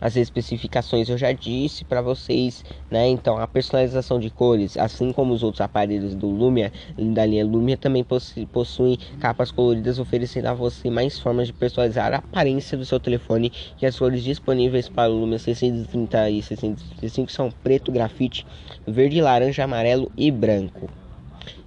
as 0.00 0.16
especificações 0.16 1.08
eu 1.08 1.18
já 1.18 1.30
disse 1.32 1.84
para 1.84 2.00
vocês, 2.00 2.64
né? 2.90 3.06
Então 3.08 3.36
a 3.36 3.46
personalização 3.46 4.18
de 4.18 4.30
cores, 4.30 4.76
assim 4.76 5.12
como 5.12 5.34
os 5.34 5.42
outros 5.42 5.60
aparelhos 5.60 6.14
do 6.14 6.26
Lumia, 6.26 6.72
da 6.96 7.26
linha 7.26 7.44
Lumia, 7.44 7.76
também 7.76 8.02
possu 8.02 8.46
possuem 8.46 8.98
capas 9.20 9.50
coloridas, 9.50 9.98
oferecendo 9.98 10.46
a 10.46 10.54
você 10.54 10.90
mais 10.90 11.18
formas 11.18 11.46
de 11.46 11.52
personalizar 11.52 12.14
a 12.14 12.18
aparência 12.18 12.78
do 12.78 12.84
seu 12.84 12.98
telefone. 12.98 13.52
E 13.80 13.86
as 13.86 13.98
cores 13.98 14.22
disponíveis 14.22 14.88
para 14.88 15.10
o 15.10 15.20
Lumia 15.20 15.38
630 15.38 16.30
e 16.30 16.42
635 16.42 17.30
são 17.30 17.50
preto, 17.50 17.92
grafite, 17.92 18.46
verde, 18.86 19.20
laranja, 19.20 19.64
amarelo 19.64 20.10
e 20.16 20.30
branco. 20.30 20.88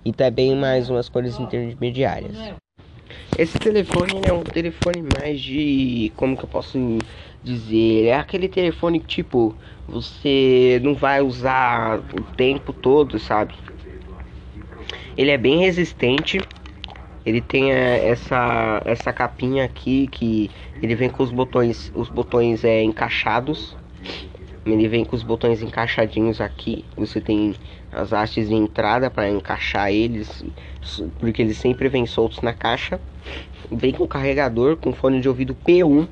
E 0.04 0.12
também 0.12 0.56
mais 0.56 0.90
umas 0.90 1.08
cores 1.08 1.40
intermediárias. 1.40 2.63
Esse 3.36 3.58
telefone 3.58 4.22
é 4.28 4.32
um 4.32 4.44
telefone 4.44 5.04
mais 5.18 5.42
de. 5.42 6.12
Como 6.16 6.38
que 6.38 6.44
eu 6.44 6.50
posso 6.50 6.78
dizer? 7.44 8.06
É 8.06 8.16
aquele 8.16 8.48
telefone 8.48 9.00
que, 9.00 9.08
tipo, 9.08 9.56
você 9.88 10.80
não 10.84 10.94
vai 10.94 11.20
usar 11.20 12.00
o 12.00 12.22
tempo 12.36 12.72
todo, 12.72 13.18
sabe? 13.18 13.56
Ele 15.18 15.32
é 15.32 15.38
bem 15.38 15.62
resistente. 15.62 16.40
Ele 17.26 17.42
tem 17.42 17.72
é, 17.72 18.08
essa 18.08 18.82
essa 18.86 19.12
capinha 19.12 19.66
aqui 19.66 20.08
que 20.08 20.52
ele 20.80 20.94
vem 20.94 21.10
com 21.10 21.24
os 21.24 21.32
botões, 21.32 21.92
os 21.96 22.10
botões 22.10 22.64
é 22.64 22.84
encaixados. 22.84 23.76
Ele 24.64 24.88
vem 24.88 25.04
com 25.04 25.16
os 25.16 25.24
botões 25.24 25.64
encaixadinhos 25.64 26.40
aqui. 26.40 26.86
Você 26.96 27.20
tem 27.20 27.56
as 27.92 28.14
hastes 28.14 28.48
de 28.50 28.54
entrada 28.54 29.10
para 29.10 29.28
encaixar 29.28 29.92
eles, 29.92 30.46
porque 31.20 31.42
eles 31.42 31.58
sempre 31.58 31.90
vêm 31.90 32.06
soltos 32.06 32.42
na 32.42 32.54
caixa. 32.54 33.00
Vem 33.72 33.94
com 33.94 34.08
carregador, 34.08 34.78
com 34.78 34.94
fone 34.94 35.20
de 35.20 35.28
ouvido 35.28 35.56
P1, 35.56 36.08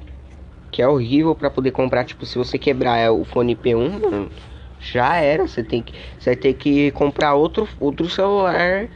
que 0.71 0.81
é 0.81 0.87
horrível 0.87 1.35
para 1.35 1.49
poder 1.49 1.71
comprar. 1.71 2.05
Tipo, 2.05 2.25
se 2.25 2.37
você 2.37 2.57
quebrar 2.57 3.11
o 3.11 3.23
fone 3.23 3.55
P1, 3.55 3.99
mano, 3.99 4.31
já 4.79 5.17
era. 5.17 5.47
Você 5.47 5.63
tem 5.63 5.81
que, 5.81 5.93
você 6.17 6.35
ter 6.35 6.53
que 6.53 6.91
comprar 6.91 7.35
outro, 7.35 7.67
outro 7.79 8.09
celular 8.09 8.87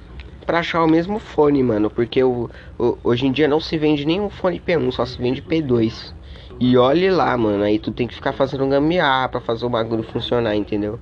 para 0.45 0.60
achar 0.60 0.84
o 0.84 0.88
mesmo 0.88 1.19
fone, 1.19 1.62
mano. 1.62 1.89
Porque 1.89 2.24
o, 2.24 2.50
o, 2.77 2.98
hoje 3.03 3.27
em 3.27 3.31
dia 3.31 3.48
não 3.48 3.60
se 3.60 3.77
vende 3.77 4.05
nenhum 4.05 4.29
fone 4.29 4.60
P1, 4.60 4.91
só 4.91 5.05
se 5.05 5.17
vende 5.17 5.41
P2. 5.41 6.13
E 6.60 6.77
olhe 6.77 7.10
lá, 7.10 7.36
mano, 7.38 7.63
aí 7.63 7.77
tu 7.77 7.91
tem 7.91 8.07
que 8.07 8.15
ficar 8.15 8.31
fazendo 8.31 8.67
gambiarra 8.67 9.27
pra 9.27 9.41
fazer 9.41 9.65
o 9.65 9.69
bagulho 9.69 10.03
funcionar, 10.03 10.55
entendeu? 10.55 11.00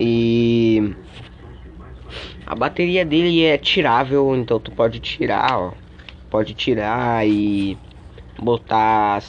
E 0.00 0.94
a 2.46 2.54
bateria 2.54 3.04
dele 3.04 3.44
é 3.44 3.58
tirável, 3.58 4.34
então 4.34 4.58
tu 4.58 4.70
pode 4.70 4.98
tirar, 5.00 5.58
ó. 5.58 5.81
Pode 6.32 6.54
tirar 6.54 7.28
e 7.28 7.76
botar, 8.38 9.22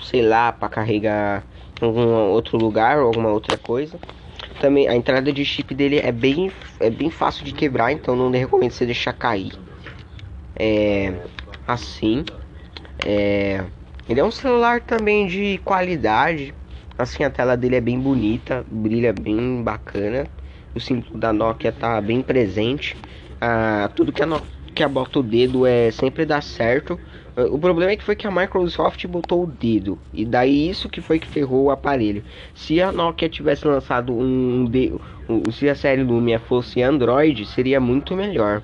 sei 0.00 0.22
lá, 0.22 0.52
para 0.52 0.68
carregar 0.68 1.42
em 1.82 1.84
algum 1.84 2.30
outro 2.30 2.56
lugar 2.56 3.00
ou 3.00 3.08
alguma 3.08 3.30
outra 3.30 3.58
coisa. 3.58 3.98
Também 4.60 4.86
a 4.86 4.94
entrada 4.94 5.32
de 5.32 5.44
chip 5.44 5.74
dele 5.74 5.98
é 5.98 6.12
bem 6.12 6.52
é 6.78 6.88
bem 6.88 7.10
fácil 7.10 7.44
de 7.44 7.52
quebrar, 7.52 7.90
então 7.90 8.14
não 8.14 8.30
recomendo 8.30 8.70
você 8.70 8.86
deixar 8.86 9.12
cair. 9.14 9.52
É 10.56 11.12
assim, 11.66 12.24
é 13.04 13.64
ele 14.08 14.20
é 14.20 14.24
um 14.24 14.30
celular 14.30 14.80
também 14.80 15.26
de 15.26 15.58
qualidade. 15.64 16.54
Assim, 16.96 17.24
a 17.24 17.30
tela 17.30 17.56
dele 17.56 17.74
é 17.74 17.80
bem 17.80 17.98
bonita, 17.98 18.64
brilha 18.70 19.12
bem 19.12 19.60
bacana. 19.60 20.28
O 20.72 20.78
símbolo 20.78 21.18
da 21.18 21.32
Nokia 21.32 21.72
tá 21.72 22.00
bem 22.00 22.22
presente. 22.22 22.96
Ah, 23.40 23.90
tudo 23.96 24.12
que 24.12 24.22
a 24.22 24.26
Nokia 24.26 24.63
bota 24.88 25.18
o 25.18 25.22
dedo 25.22 25.66
é 25.66 25.90
sempre 25.90 26.24
dá 26.24 26.40
certo. 26.40 26.98
O 27.50 27.58
problema 27.58 27.92
é 27.92 27.96
que 27.96 28.04
foi 28.04 28.14
que 28.14 28.26
a 28.26 28.30
Microsoft 28.30 29.04
botou 29.06 29.42
o 29.42 29.46
dedo. 29.46 29.98
E 30.12 30.24
daí 30.24 30.68
isso 30.68 30.88
que 30.88 31.00
foi 31.00 31.18
que 31.18 31.26
ferrou 31.26 31.64
o 31.64 31.70
aparelho. 31.70 32.22
Se 32.54 32.80
a 32.80 32.92
Nokia 32.92 33.28
tivesse 33.28 33.66
lançado 33.66 34.12
um, 34.12 34.70
um 35.28 35.50
se 35.50 35.68
a 35.68 35.74
série 35.74 36.04
Lumia 36.04 36.38
fosse 36.38 36.80
Android, 36.80 37.44
seria 37.46 37.80
muito 37.80 38.14
melhor. 38.14 38.62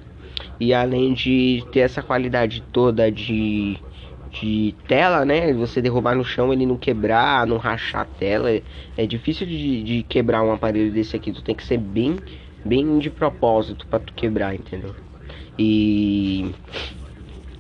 E 0.58 0.72
além 0.72 1.12
de 1.12 1.64
ter 1.72 1.80
essa 1.80 2.02
qualidade 2.02 2.62
toda 2.72 3.10
de 3.10 3.76
de 4.30 4.74
tela, 4.86 5.24
né? 5.24 5.52
Você 5.52 5.82
derrubar 5.82 6.14
no 6.14 6.24
chão, 6.24 6.52
ele 6.52 6.64
não 6.64 6.76
quebrar, 6.76 7.46
não 7.46 7.56
rachar 7.56 8.02
a 8.02 8.04
tela. 8.04 8.50
É 8.96 9.06
difícil 9.06 9.46
de, 9.46 9.82
de 9.82 10.02
quebrar 10.04 10.42
um 10.42 10.52
aparelho 10.52 10.92
desse 10.92 11.16
aqui. 11.16 11.32
Tu 11.32 11.42
tem 11.42 11.54
que 11.54 11.64
ser 11.64 11.78
bem, 11.78 12.16
bem 12.64 12.98
de 12.98 13.10
propósito 13.10 13.86
para 13.88 13.98
tu 13.98 14.14
quebrar, 14.14 14.54
entendeu? 14.54 14.94
E 15.62 16.54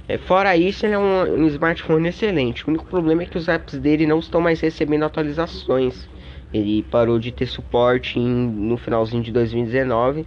é, 0.08 0.16
fora 0.16 0.56
isso, 0.56 0.86
ele 0.86 0.94
é 0.94 0.98
um, 0.98 1.42
um, 1.42 1.46
smartphone 1.48 2.08
excelente. 2.08 2.66
O 2.66 2.70
único 2.70 2.86
problema 2.86 3.22
é 3.22 3.26
que 3.26 3.36
os 3.36 3.46
apps 3.46 3.78
dele 3.78 4.06
não 4.06 4.20
estão 4.20 4.40
mais 4.40 4.58
recebendo 4.58 5.04
atualizações. 5.04 6.08
Ele 6.50 6.82
parou 6.82 7.18
de 7.18 7.30
ter 7.30 7.44
suporte 7.44 8.18
em, 8.18 8.26
no 8.26 8.78
finalzinho 8.78 9.22
de 9.22 9.30
2019, 9.30 10.26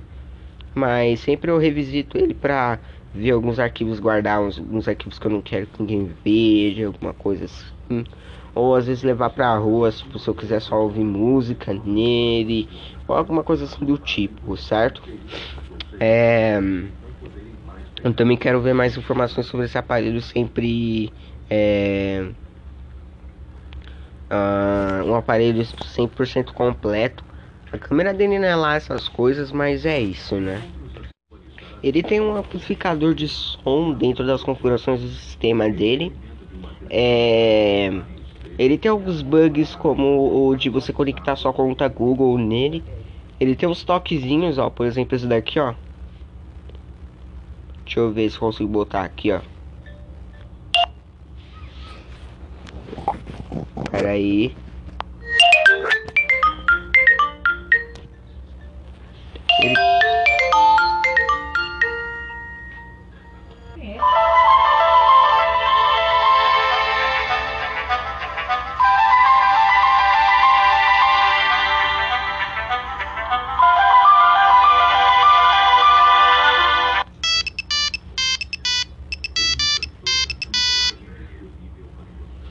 mas 0.75 1.21
sempre 1.21 1.49
eu 1.49 1.57
revisito 1.57 2.15
ele 2.15 2.35
para 2.35 2.79
ver 3.11 3.31
alguns 3.31 3.57
arquivos, 3.57 3.99
guardar 3.99 4.39
uns, 4.39 4.59
uns, 4.59 4.87
arquivos 4.87 5.17
que 5.17 5.25
eu 5.25 5.31
não 5.31 5.41
quero 5.41 5.65
que 5.65 5.81
ninguém 5.81 6.11
veja, 6.23 6.85
alguma 6.85 7.11
coisa 7.11 7.45
assim. 7.45 8.05
Ou 8.53 8.75
às 8.75 8.85
vezes 8.85 9.01
levar 9.01 9.31
pra 9.31 9.57
rua, 9.57 9.91
tipo, 9.91 10.19
se 10.19 10.27
eu 10.29 10.35
quiser 10.35 10.61
só 10.61 10.79
ouvir 10.79 11.03
música 11.03 11.73
nele, 11.73 12.69
ou 13.07 13.15
alguma 13.15 13.43
coisa 13.43 13.65
assim 13.65 13.83
do 13.83 13.97
tipo, 13.97 14.55
certo? 14.55 15.01
É. 15.99 16.61
Eu 18.03 18.13
também 18.13 18.35
quero 18.35 18.61
ver 18.61 18.73
mais 18.73 18.97
informações 18.97 19.47
sobre 19.47 19.65
esse 19.65 19.77
aparelho 19.77 20.21
sempre. 20.21 21.11
É, 21.49 22.27
uh, 24.29 25.05
um 25.05 25.15
aparelho 25.15 25.63
100% 25.63 26.51
completo. 26.53 27.23
A 27.71 27.77
câmera 27.77 28.13
dele 28.13 28.39
não 28.39 28.47
é 28.47 28.55
lá 28.55 28.75
essas 28.75 29.07
coisas, 29.07 29.51
mas 29.51 29.85
é 29.85 29.99
isso, 29.99 30.35
né? 30.35 30.61
Ele 31.81 32.03
tem 32.03 32.21
um 32.21 32.35
amplificador 32.35 33.13
de 33.13 33.27
som 33.27 33.93
dentro 33.93 34.25
das 34.25 34.43
configurações 34.43 35.01
do 35.01 35.07
sistema 35.07 35.69
dele. 35.69 36.13
É... 36.89 37.91
Ele 38.57 38.77
tem 38.77 38.91
alguns 38.91 39.21
bugs 39.21 39.75
como 39.75 40.47
o 40.47 40.55
de 40.55 40.69
você 40.69 40.93
conectar 40.93 41.35
sua 41.35 41.51
conta 41.51 41.87
Google 41.87 42.37
nele. 42.37 42.83
Ele 43.39 43.55
tem 43.55 43.67
uns 43.67 43.83
toquezinhos, 43.83 44.57
ó, 44.57 44.69
por 44.69 44.85
exemplo 44.85 45.15
esse 45.15 45.25
daqui, 45.25 45.59
ó. 45.59 45.73
Deixa 47.93 48.07
eu 48.07 48.11
ver 48.11 48.27
se 48.27 48.39
consigo 48.39 48.71
botar 48.71 49.03
aqui, 49.03 49.31
ó. 49.31 49.39
Pera 53.91 54.09
aí. 54.09 54.55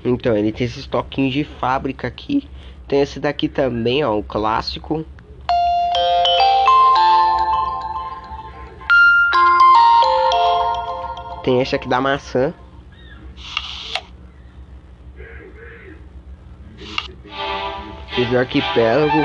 Então, 0.05 0.37
ele 0.37 0.51
tem 0.53 0.67
esses 0.67 0.87
toquinhos 0.87 1.33
de 1.33 1.45
fábrica 1.45 2.09
aqui. 2.09 2.49
Tem 2.89 3.01
esse 3.01 3.21
daqui 3.21 3.49
também, 3.49 4.05
ó, 4.05 4.19
o 4.19 4.23
clássico. 4.23 5.05
Tem 11.45 11.61
esse 11.61 11.75
aqui 11.75 11.89
da 11.89 12.01
maçã. 12.01 12.53
Esse 18.19 18.37
arquipélago. 18.37 19.25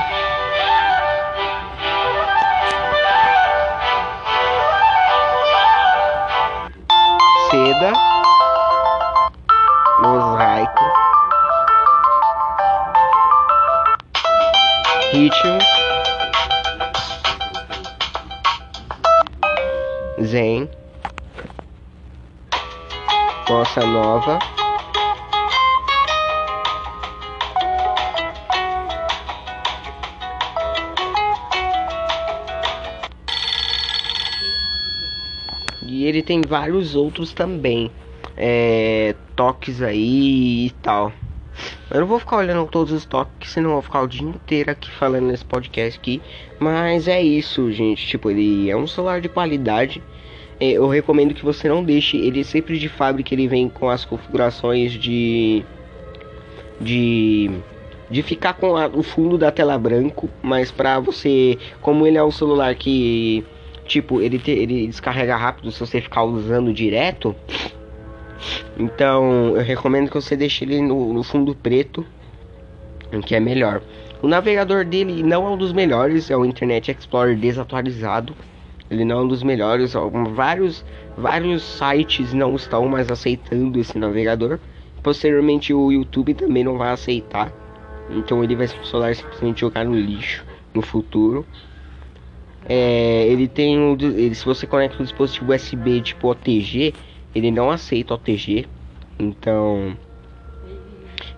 Seda 7.49 8.06
nova. 24.17 24.39
E 35.85 36.05
ele 36.05 36.21
tem 36.21 36.41
vários 36.41 36.95
outros 36.95 37.31
também. 37.33 37.91
É, 38.35 39.15
toques 39.35 39.81
aí 39.81 40.67
e 40.67 40.69
tal. 40.81 41.11
Eu 41.89 42.01
não 42.01 42.07
vou 42.07 42.19
ficar 42.19 42.37
olhando 42.37 42.67
todos 42.67 42.93
os 42.93 43.05
toques, 43.05 43.51
senão 43.51 43.71
vou 43.71 43.81
ficar 43.81 44.01
o 44.01 44.07
dia 44.07 44.27
inteiro 44.27 44.69
aqui 44.69 44.91
falando 44.91 45.27
nesse 45.27 45.45
podcast 45.45 45.97
aqui. 45.97 46.21
Mas 46.59 47.07
é 47.07 47.21
isso, 47.21 47.71
gente. 47.71 48.05
Tipo, 48.05 48.29
ele 48.29 48.69
é 48.69 48.75
um 48.75 48.85
celular 48.85 49.21
de 49.21 49.29
qualidade. 49.29 50.03
É, 50.59 50.71
eu 50.71 50.87
recomendo 50.87 51.33
que 51.33 51.45
você 51.45 51.69
não 51.69 51.83
deixe. 51.83 52.17
Ele 52.17 52.43
sempre 52.43 52.77
de 52.77 52.89
fábrica 52.89 53.33
ele 53.33 53.47
vem 53.47 53.69
com 53.69 53.89
as 53.89 54.05
configurações 54.05 54.93
de. 54.93 55.63
De. 56.79 57.51
De 58.09 58.23
ficar 58.23 58.53
com 58.53 58.77
a, 58.77 58.87
o 58.87 59.03
fundo 59.03 59.37
da 59.37 59.51
tela 59.51 59.77
branco. 59.77 60.29
Mas 60.41 60.71
pra 60.71 60.99
você. 60.99 61.57
Como 61.81 62.07
ele 62.07 62.17
é 62.17 62.23
um 62.23 62.31
celular 62.31 62.73
que. 62.75 63.45
Tipo, 63.85 64.21
ele, 64.21 64.37
te, 64.37 64.51
ele 64.51 64.87
descarrega 64.87 65.35
rápido 65.35 65.71
se 65.71 65.79
você 65.79 66.01
ficar 66.01 66.23
usando 66.23 66.73
direto. 66.73 67.35
Então 68.77 69.55
eu 69.55 69.63
recomendo 69.63 70.09
que 70.09 70.15
você 70.15 70.35
deixe 70.35 70.63
ele 70.63 70.81
no, 70.81 71.13
no 71.13 71.23
fundo 71.23 71.55
preto, 71.55 72.05
que 73.25 73.35
é 73.35 73.39
melhor. 73.39 73.81
O 74.21 74.27
navegador 74.27 74.83
dele 74.83 75.23
não 75.23 75.45
é 75.45 75.49
um 75.49 75.57
dos 75.57 75.71
melhores, 75.71 76.29
é 76.29 76.37
o 76.37 76.45
Internet 76.45 76.91
Explorer 76.91 77.37
desatualizado. 77.37 78.35
Ele 78.89 79.03
não 79.03 79.19
é 79.19 79.21
um 79.23 79.27
dos 79.27 79.43
melhores, 79.43 79.93
vários 80.33 80.85
vários 81.17 81.63
sites 81.63 82.33
não 82.33 82.55
estão 82.55 82.87
mais 82.87 83.11
aceitando 83.11 83.79
esse 83.79 83.97
navegador. 83.97 84.59
Posteriormente 85.03 85.73
o 85.73 85.91
YouTube 85.91 86.33
também 86.33 86.63
não 86.63 86.77
vai 86.77 86.91
aceitar. 86.91 87.51
Então 88.09 88.43
ele 88.43 88.55
vai 88.55 88.67
solar 88.67 89.15
simplesmente 89.15 89.61
jogar 89.61 89.85
no 89.85 89.95
lixo 89.95 90.45
no 90.73 90.81
futuro. 90.81 91.45
É, 92.69 93.25
ele 93.27 93.47
tem 93.47 93.79
um, 93.79 93.93
ele, 93.93 94.35
se 94.35 94.45
você 94.45 94.67
conecta 94.67 95.01
um 95.01 95.05
dispositivo 95.05 95.53
USB 95.53 96.01
tipo 96.01 96.29
OTG, 96.29 96.93
ele 97.33 97.51
não 97.51 97.69
aceita 97.69 98.13
OTG. 98.13 98.65
Então, 99.19 99.97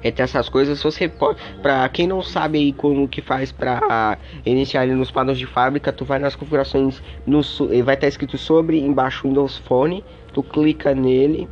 entre 0.04 0.24
essas 0.24 0.48
coisas, 0.48 0.82
você 0.82 1.08
pode, 1.08 1.40
para 1.62 1.88
quem 1.90 2.08
não 2.08 2.22
sabe 2.22 2.58
aí 2.58 2.74
como 2.74 3.08
que 3.08 3.22
faz 3.22 3.52
para 3.52 4.18
iniciar 4.46 4.86
ele 4.86 4.96
nos 4.96 5.12
padrões 5.12 5.38
de 5.38 5.46
fábrica, 5.46 5.92
tu 5.92 6.06
vai 6.06 6.20
nas 6.20 6.36
configurações, 6.36 7.02
no, 7.26 7.42
vai 7.42 7.96
estar 7.96 7.98
tá 7.98 8.08
escrito 8.08 8.38
sobre 8.38 8.80
embaixo 8.80 9.28
Windows 9.28 9.58
Phone, 9.58 10.04
tu 10.34 10.42
clica 10.42 10.96
nele, 10.96 11.50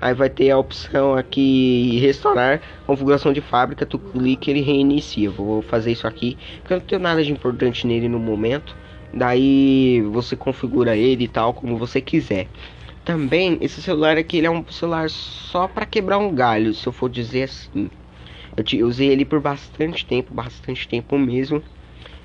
aí 0.00 0.14
vai 0.14 0.30
ter 0.30 0.50
a 0.50 0.58
opção 0.58 1.14
aqui 1.14 1.98
restaurar 2.00 2.60
configuração 2.86 3.32
de 3.32 3.40
fábrica, 3.40 3.84
tu 3.84 3.98
clica 3.98 4.50
ele 4.50 4.62
reinicia. 4.62 5.30
Vou 5.30 5.62
fazer 5.62 5.92
isso 5.92 6.06
aqui, 6.06 6.38
porque 6.60 6.72
eu 6.72 6.78
não 6.78 6.86
tenho 6.86 7.00
nada 7.00 7.22
de 7.22 7.30
importante 7.30 7.86
nele 7.86 8.08
no 8.08 8.18
momento. 8.18 8.74
Daí 9.12 10.02
você 10.12 10.36
configura 10.36 10.96
ele 10.96 11.24
e 11.24 11.28
tal 11.28 11.52
como 11.52 11.76
você 11.76 12.00
quiser. 12.00 12.46
Também, 13.10 13.58
esse 13.60 13.82
celular 13.82 14.16
aqui 14.16 14.36
ele 14.38 14.46
é 14.46 14.50
um 14.50 14.64
celular 14.70 15.10
só 15.10 15.66
para 15.66 15.84
quebrar 15.84 16.16
um 16.18 16.32
galho, 16.32 16.72
se 16.72 16.86
eu 16.86 16.92
for 16.92 17.10
dizer 17.10 17.42
assim. 17.42 17.90
Eu, 18.72 18.86
usei 18.86 19.08
ele 19.08 19.24
por 19.24 19.40
bastante 19.40 20.06
tempo, 20.06 20.32
bastante 20.32 20.86
tempo 20.86 21.18
mesmo. 21.18 21.60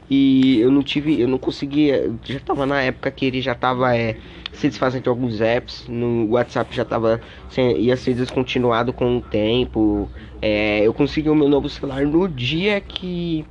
E 0.07 0.59
eu 0.59 0.69
não 0.69 0.83
tive, 0.83 1.19
eu 1.19 1.27
não 1.27 1.39
conseguia, 1.39 2.13
já 2.23 2.39
tava 2.39 2.67
na 2.67 2.83
época 2.83 3.09
que 3.09 3.25
ele 3.25 3.41
já 3.41 3.55
tava 3.55 3.97
é, 3.97 4.15
se 4.53 4.67
desfazendo 4.67 5.01
de 5.01 5.09
alguns 5.09 5.41
apps, 5.41 5.87
no 5.87 6.29
WhatsApp 6.29 6.75
já 6.75 6.85
tava, 6.85 7.19
ia 7.57 7.97
ser 7.97 8.13
descontinuado 8.13 8.93
com 8.93 9.17
o 9.17 9.21
tempo. 9.21 10.07
É, 10.39 10.81
eu 10.85 10.93
consegui 10.93 11.31
o 11.31 11.35
meu 11.35 11.49
novo 11.49 11.67
celular 11.67 12.05
no 12.05 12.29
dia 12.29 12.79
que, 12.79 13.43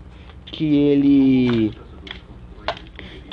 que 0.47 0.77
ele 0.77 1.75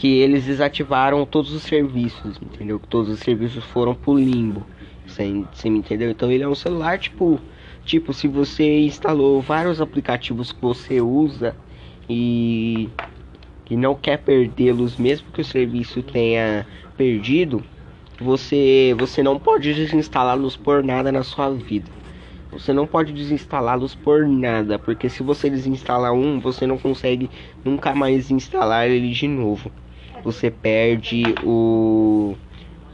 que 0.01 0.17
eles 0.17 0.45
desativaram 0.45 1.23
todos 1.27 1.53
os 1.53 1.61
serviços, 1.61 2.35
entendeu? 2.41 2.79
Que 2.79 2.87
todos 2.87 3.07
os 3.07 3.19
serviços 3.19 3.63
foram 3.65 3.93
pro 3.93 4.17
limbo. 4.17 4.65
Você, 5.05 5.45
você 5.53 5.69
me 5.69 5.77
entendeu? 5.77 6.09
Então 6.09 6.31
ele 6.31 6.43
é 6.43 6.47
um 6.47 6.55
celular 6.55 6.97
tipo, 6.97 7.39
tipo 7.85 8.11
se 8.11 8.27
você 8.27 8.79
instalou 8.79 9.39
vários 9.39 9.79
aplicativos 9.79 10.51
que 10.51 10.59
você 10.59 10.99
usa 10.99 11.55
e 12.09 12.89
e 13.69 13.77
não 13.77 13.93
quer 13.93 14.17
perdê-los 14.17 14.97
mesmo 14.97 15.31
que 15.31 15.41
o 15.41 15.45
serviço 15.45 16.01
tenha 16.01 16.65
perdido, 16.97 17.63
você 18.19 18.95
você 18.97 19.21
não 19.21 19.37
pode 19.37 19.71
desinstalá-los 19.71 20.57
por 20.57 20.83
nada 20.83 21.11
na 21.11 21.21
sua 21.21 21.51
vida. 21.51 21.91
Você 22.51 22.73
não 22.73 22.87
pode 22.87 23.13
desinstalá-los 23.13 23.93
por 23.93 24.27
nada, 24.27 24.79
porque 24.79 25.07
se 25.07 25.21
você 25.21 25.47
desinstalar 25.47 26.11
um, 26.11 26.39
você 26.39 26.65
não 26.65 26.79
consegue 26.79 27.29
nunca 27.63 27.93
mais 27.93 28.31
instalar 28.31 28.89
ele 28.89 29.11
de 29.11 29.27
novo. 29.27 29.71
Você 30.23 30.51
perde 30.51 31.23
o 31.43 32.35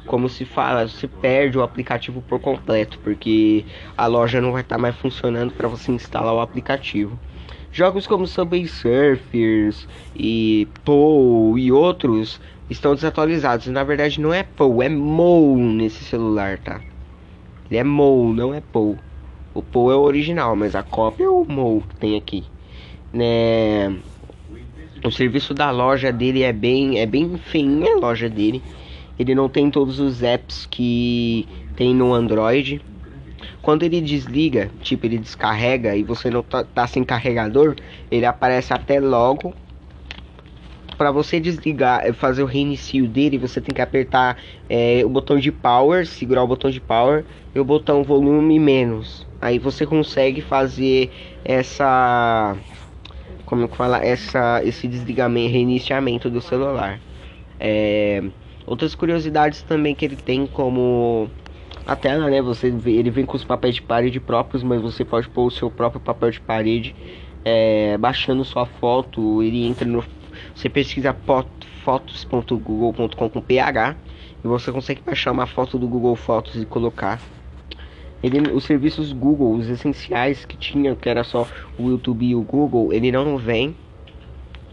como 0.08 0.30
se 0.30 0.46
fala, 0.46 0.88
você 0.88 1.08
perde 1.08 1.58
o 1.58 1.62
aplicativo 1.62 2.22
por 2.22 2.40
completo, 2.40 2.98
porque 3.00 3.66
a 3.96 4.08
loja 4.08 4.40
não 4.40 4.54
vai 4.54 4.62
estar 4.62 4.78
tá 4.78 4.82
mais 4.82 4.96
funcionando 4.96 5.52
para 5.54 5.68
você 5.68 5.92
instalar 5.92 6.34
o 6.34 6.40
aplicativo. 6.40 7.20
Jogos 7.72 8.08
como 8.08 8.26
Subway 8.26 8.66
Surfers 8.66 9.88
e 10.16 10.68
Pou 10.84 11.60
e 11.60 11.72
outros 11.72 12.40
estão 12.70 12.96
desatualizados. 12.96 13.68
Na 13.68 13.84
verdade 13.84 14.20
não 14.20 14.34
é 14.34 14.44
Pou, 14.44 14.82
é 14.82 14.90
Mou 14.90 15.58
nesse 15.58 16.04
celular, 16.06 16.58
tá? 16.58 16.82
Ele 17.70 17.78
é 17.78 17.84
Mou, 17.84 18.34
não 18.34 18.54
é 18.54 18.62
Pou. 18.62 18.98
O 19.54 19.62
Pou 19.62 19.92
é 19.92 19.96
o 19.96 20.02
original, 20.02 20.56
mas 20.56 20.76
a 20.76 20.84
cópia 20.84 21.26
é 21.26 21.30
o 21.30 21.46
Mou 21.46 21.82
que 21.82 21.96
tem 21.98 22.16
aqui. 22.16 22.46
Né? 23.14 23.96
O 25.04 25.12
serviço 25.12 25.54
da 25.54 25.70
loja 25.70 26.12
dele 26.12 26.44
é 26.44 26.52
bem, 26.52 27.00
é 27.00 27.06
bem 27.06 27.38
feinha 27.38 27.94
a 27.94 28.00
loja 28.00 28.28
dele. 28.28 28.62
Ele 29.18 29.34
não 29.34 29.48
tem 29.48 29.70
todos 29.70 30.00
os 30.00 30.24
apps 30.24 30.68
que 30.70 31.48
tem 31.76 31.94
no 31.94 32.14
Android. 32.14 32.82
Quando 33.62 33.84
ele 33.84 34.02
desliga, 34.02 34.72
tipo 34.82 35.06
ele 35.06 35.18
descarrega 35.18 35.96
e 35.96 36.04
você 36.04 36.30
não 36.30 36.42
tá, 36.42 36.64
tá 36.64 36.88
sem 36.88 37.04
carregador, 37.04 37.76
ele 38.10 38.26
aparece 38.26 38.74
até 38.74 39.00
logo. 39.00 39.54
Para 40.98 41.12
você 41.12 41.40
desligar, 41.40 42.12
fazer 42.16 42.42
o 42.42 42.48
reinicio 42.48 43.08
dele, 43.08 43.38
você 43.38 43.62
tem 43.62 43.74
que 43.74 43.82
apertar 43.82 44.36
é, 44.68 45.04
o 45.06 45.10
botão 45.10 45.38
de 45.38 45.52
power, 45.52 46.08
segurar 46.08 46.44
o 46.44 46.48
botão 46.48 46.72
de 46.72 46.82
power 46.82 47.24
e 47.54 47.60
o 47.60 47.66
botão 47.66 48.04
volume 48.04 48.58
menos. 48.58 49.28
Aí 49.40 49.60
você 49.60 49.86
consegue 49.86 50.42
fazer 50.42 51.12
essa 51.46 52.58
como 53.48 53.68
fala 53.70 54.06
essa 54.06 54.62
esse 54.64 54.88
desligamento, 54.88 55.54
reiniciamento 55.54 56.30
do 56.30 56.42
celular. 56.42 57.00
É, 57.60 58.22
outras 58.66 58.94
curiosidades 58.94 59.64
também 59.64 59.96
que 59.96 60.04
ele 60.04 60.18
tem 60.18 60.46
como 60.46 61.30
a 61.86 61.96
tela, 61.96 62.30
né? 62.30 62.42
Você 62.42 62.68
ele 62.68 63.10
vem 63.10 63.26
com 63.26 63.38
os 63.38 63.46
papéis 63.46 63.76
de 63.76 63.82
parede 63.82 64.20
próprios, 64.20 64.64
mas 64.64 64.82
você 64.82 65.06
pode 65.06 65.30
pôr 65.30 65.46
o 65.46 65.52
seu 65.52 65.72
próprio 65.72 66.02
papel 66.02 66.30
de 66.30 66.42
parede, 66.42 66.94
é, 67.46 67.98
baixando 67.98 68.44
sua 68.44 68.66
foto. 68.66 69.42
Ele 69.42 69.66
entra 69.66 69.88
no, 69.88 70.04
você 70.54 70.68
pesquisa 70.68 71.16
fotos.google.com 71.86 73.30
com 73.30 73.42
ph 73.42 73.96
e 74.44 74.48
você 74.48 74.74
consegue 74.74 75.02
baixar 75.02 75.32
uma 75.32 75.48
foto 75.48 75.80
do 75.80 75.88
Google 75.88 76.18
Fotos 76.18 76.62
e 76.62 76.66
colocar. 76.66 77.22
Ele, 78.24 78.52
os 78.52 78.64
serviços 78.64 79.14
Google, 79.14 79.56
os 79.56 79.70
essenciais 79.70 80.44
que 80.44 80.58
tinha, 80.58 80.96
que 80.96 81.08
era 81.08 81.24
só 81.24 81.48
o 81.78 81.90
YouTube 81.90 82.26
e 82.26 82.36
o 82.36 82.42
Google, 82.42 82.92
ele 82.92 83.12
não 83.12 83.38
vem. 83.38 83.76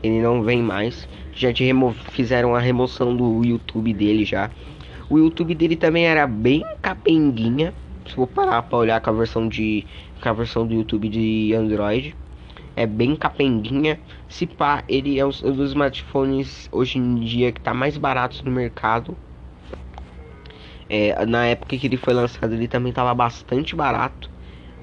Ele 0.03 0.21
não 0.21 0.43
vem 0.43 0.63
mais. 0.63 1.09
Já 1.33 1.53
te 1.53 1.65
fizeram 2.11 2.55
a 2.55 2.61
remoção 2.61 3.15
do 3.15 3.45
YouTube 3.45 3.93
dele 3.93 4.25
já. 4.25 4.51
O 5.11 5.19
YouTube 5.19 5.55
dele 5.55 5.77
também 5.77 6.07
era 6.07 6.27
bem 6.27 6.65
capenguinha. 6.81 7.75
Se 8.07 8.15
for 8.15 8.27
parar 8.27 8.63
pra 8.63 8.79
olhar 8.79 9.01
com 9.01 9.11
a 9.11 9.13
versão 9.13 9.49
de. 9.49 9.87
com 10.23 10.29
a 10.29 10.33
versão 10.33 10.67
do 10.67 10.75
YouTube 10.75 11.09
de 11.09 11.55
Android. 11.55 12.15
É 12.77 12.87
bem 12.87 13.15
capenguinha. 13.15 14.01
Se 14.29 14.47
pá, 14.47 14.83
ele 14.89 15.19
é 15.19 15.25
um 15.25 15.29
dos 15.29 15.71
smartphones 15.71 16.69
hoje 16.73 16.99
em 16.99 17.17
dia 17.17 17.53
que 17.53 17.61
tá 17.61 17.73
mais 17.73 17.97
baratos 17.97 18.43
no 18.43 18.51
mercado. 18.51 19.17
É, 20.89 21.25
na 21.27 21.47
época 21.47 21.77
que 21.77 21.87
ele 21.87 21.97
foi 21.97 22.13
lançado, 22.15 22.55
ele 22.55 22.69
também 22.69 22.93
tava 22.93 23.15
bastante 23.15 23.75
barato. 23.75 24.31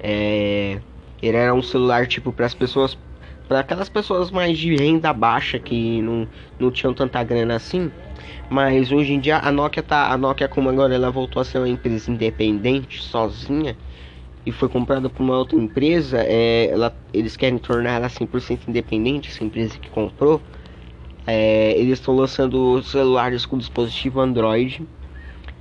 É, 0.00 0.78
ele 1.22 1.36
era 1.36 1.54
um 1.54 1.62
celular 1.62 2.06
tipo 2.06 2.32
para 2.32 2.46
as 2.46 2.54
pessoas, 2.54 2.98
para 3.48 3.60
aquelas 3.60 3.88
pessoas 3.88 4.30
mais 4.30 4.58
de 4.58 4.74
renda 4.74 5.12
baixa 5.12 5.58
que 5.58 6.02
não, 6.02 6.26
não 6.58 6.70
tinham 6.70 6.92
tanta 6.92 7.22
grana 7.22 7.56
assim. 7.56 7.90
Mas 8.50 8.90
hoje 8.90 9.12
em 9.12 9.20
dia 9.20 9.38
a 9.38 9.52
Nokia 9.52 9.82
tá, 9.82 10.12
a 10.12 10.16
Nokia 10.18 10.48
como 10.48 10.68
agora 10.68 10.94
ela 10.94 11.10
voltou 11.10 11.40
a 11.40 11.44
ser 11.44 11.58
uma 11.58 11.68
empresa 11.68 12.10
independente, 12.10 13.02
sozinha 13.02 13.76
e 14.44 14.50
foi 14.50 14.68
comprada 14.68 15.08
por 15.08 15.22
uma 15.22 15.38
outra 15.38 15.56
empresa, 15.56 16.18
é, 16.18 16.68
ela, 16.70 16.94
eles 17.12 17.36
querem 17.36 17.58
tornar 17.58 17.92
ela 17.92 18.08
100% 18.08 18.68
independente, 18.68 19.30
essa 19.30 19.44
empresa 19.44 19.78
que 19.78 19.88
comprou. 19.88 20.40
É, 21.26 21.72
eles 21.78 22.00
estão 22.00 22.16
lançando 22.16 22.82
celulares 22.82 23.46
com 23.46 23.56
dispositivo 23.56 24.20
Android. 24.20 24.84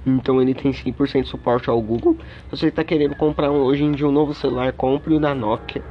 Então 0.05 0.41
ele 0.41 0.53
tem 0.53 0.71
100% 0.71 1.25
suporte 1.25 1.69
ao 1.69 1.81
Google. 1.81 2.17
Se 2.49 2.57
você 2.57 2.67
está 2.67 2.83
querendo 2.83 3.15
comprar 3.15 3.51
hoje 3.51 3.83
em 3.83 3.91
dia 3.91 4.07
um 4.07 4.11
novo 4.11 4.33
celular, 4.33 4.73
compre 4.73 5.13
o 5.13 5.19
da 5.19 5.35
Nokia 5.35 5.83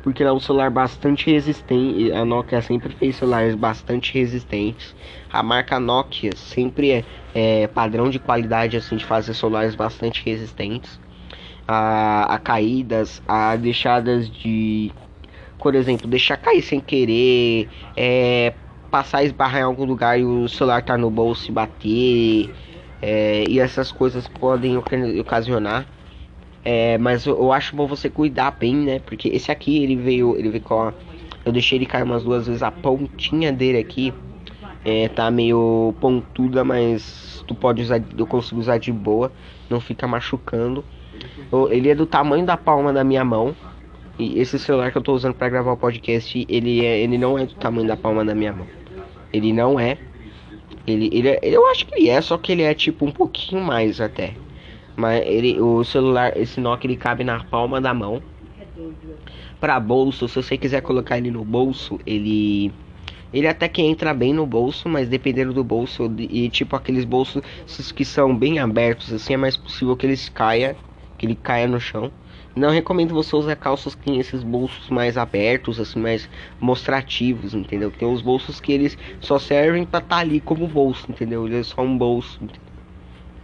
porque 0.00 0.22
é 0.22 0.32
um 0.32 0.40
celular 0.40 0.70
bastante 0.70 1.30
resistente. 1.30 2.12
A 2.12 2.24
Nokia 2.24 2.62
sempre 2.62 2.94
fez 2.94 3.16
celulares 3.16 3.54
bastante 3.54 4.14
resistentes. 4.14 4.94
A 5.30 5.42
marca 5.42 5.78
Nokia 5.78 6.30
sempre 6.34 6.92
é, 6.92 7.04
é 7.34 7.66
padrão 7.66 8.08
de 8.08 8.18
qualidade 8.18 8.76
assim 8.76 8.96
de 8.96 9.04
fazer 9.04 9.34
celulares 9.34 9.74
bastante 9.74 10.24
resistentes 10.24 10.98
a, 11.68 12.34
a 12.34 12.38
caídas, 12.38 13.22
a 13.28 13.54
deixadas 13.56 14.30
de, 14.30 14.90
por 15.58 15.74
exemplo, 15.74 16.08
deixar 16.08 16.38
cair 16.38 16.62
sem 16.62 16.80
querer, 16.80 17.68
é, 17.94 18.54
passar 18.90 19.22
esbarrar 19.22 19.60
em 19.60 19.64
algum 19.64 19.84
lugar 19.84 20.18
e 20.18 20.24
o 20.24 20.48
celular 20.48 20.82
tá 20.82 20.96
no 20.96 21.10
bolso 21.10 21.50
e 21.50 21.52
bater. 21.52 22.54
É, 23.00 23.44
e 23.48 23.60
essas 23.60 23.92
coisas 23.92 24.26
podem 24.26 24.76
ocasionar 24.76 25.86
é, 26.64 26.98
mas 26.98 27.24
eu, 27.24 27.34
eu, 27.34 27.52
acho 27.52 27.74
bom 27.74 27.86
você 27.86 28.10
cuidar 28.10 28.50
bem, 28.50 28.74
né? 28.74 28.98
Porque 28.98 29.28
esse 29.28 29.50
aqui 29.50 29.82
ele 29.82 29.96
veio, 29.96 30.36
ele 30.36 30.50
veio 30.50 30.62
com 30.62 30.88
a, 30.88 30.92
eu 31.44 31.52
deixei 31.52 31.78
ele 31.78 31.86
cair 31.86 32.02
umas 32.02 32.24
duas 32.24 32.46
vezes 32.46 32.62
a 32.62 32.70
pontinha 32.70 33.52
dele 33.52 33.78
aqui 33.78 34.12
é, 34.84 35.08
tá 35.08 35.30
meio 35.30 35.94
pontuda, 36.00 36.64
mas 36.64 37.42
tu 37.46 37.54
pode 37.54 37.82
usar, 37.82 38.02
eu 38.16 38.26
consigo 38.26 38.60
usar 38.60 38.78
de 38.78 38.92
boa, 38.92 39.32
não 39.70 39.80
fica 39.80 40.06
machucando. 40.06 40.84
Ele 41.70 41.88
é 41.88 41.94
do 41.94 42.04
tamanho 42.04 42.44
da 42.44 42.56
palma 42.56 42.92
da 42.92 43.02
minha 43.02 43.24
mão. 43.24 43.56
E 44.18 44.38
esse 44.38 44.58
celular 44.58 44.90
que 44.90 44.98
eu 44.98 45.02
tô 45.02 45.14
usando 45.14 45.34
para 45.34 45.48
gravar 45.48 45.72
o 45.72 45.76
podcast, 45.76 46.44
ele 46.48 46.84
é, 46.84 47.00
ele 47.00 47.16
não 47.16 47.38
é 47.38 47.46
do 47.46 47.54
tamanho 47.54 47.86
da 47.86 47.96
palma 47.96 48.24
da 48.24 48.34
minha 48.34 48.52
mão. 48.52 48.66
Ele 49.32 49.52
não 49.52 49.78
é. 49.78 49.96
Ele, 50.92 51.10
ele, 51.12 51.28
é, 51.28 51.40
eu 51.42 51.66
acho 51.68 51.86
que 51.86 51.94
ele 51.94 52.08
é, 52.08 52.20
só 52.20 52.36
que 52.38 52.52
ele 52.52 52.62
é 52.62 52.74
tipo 52.74 53.04
um 53.04 53.10
pouquinho 53.10 53.62
mais 53.62 54.00
até. 54.00 54.34
Mas 54.96 55.24
ele, 55.26 55.60
o 55.60 55.84
celular, 55.84 56.36
esse 56.36 56.60
Nokia, 56.60 56.90
ele 56.90 56.96
cabe 56.96 57.22
na 57.22 57.42
palma 57.44 57.80
da 57.80 57.94
mão. 57.94 58.22
Para 59.60 59.78
bolso, 59.78 60.28
se 60.28 60.34
você 60.36 60.56
quiser 60.56 60.82
colocar 60.82 61.18
ele 61.18 61.30
no 61.30 61.44
bolso, 61.44 61.98
ele 62.06 62.72
ele 63.32 63.46
até 63.46 63.68
que 63.68 63.82
entra 63.82 64.14
bem 64.14 64.32
no 64.32 64.46
bolso, 64.46 64.88
mas 64.88 65.08
dependendo 65.08 65.52
do 65.52 65.62
bolso 65.62 66.10
e 66.18 66.48
tipo 66.48 66.74
aqueles 66.74 67.04
bolsos 67.04 67.42
que 67.92 68.04
são 68.04 68.34
bem 68.34 68.58
abertos, 68.58 69.12
assim 69.12 69.34
é 69.34 69.36
mais 69.36 69.56
possível 69.56 69.96
que 69.96 70.06
eles 70.06 70.28
caia, 70.28 70.76
que 71.18 71.26
ele 71.26 71.34
caia 71.34 71.68
no 71.68 71.78
chão. 71.78 72.10
Não 72.58 72.70
recomendo 72.70 73.14
você 73.14 73.36
usar 73.36 73.54
calças 73.54 73.94
que 73.94 74.04
tem 74.04 74.18
esses 74.18 74.42
bolsos 74.42 74.90
mais 74.90 75.16
abertos, 75.16 75.78
assim, 75.78 76.00
mais 76.00 76.28
mostrativos, 76.60 77.54
entendeu? 77.54 77.90
Tem 77.90 78.08
os 78.08 78.20
bolsos 78.20 78.60
que 78.60 78.72
eles 78.72 78.98
só 79.20 79.38
servem 79.38 79.84
para 79.86 80.00
estar 80.00 80.16
tá 80.16 80.20
ali 80.20 80.40
como 80.40 80.66
bolso, 80.66 81.06
entendeu? 81.08 81.46
Ele 81.46 81.60
é 81.60 81.62
só 81.62 81.82
um 81.82 81.96
bolso, 81.96 82.44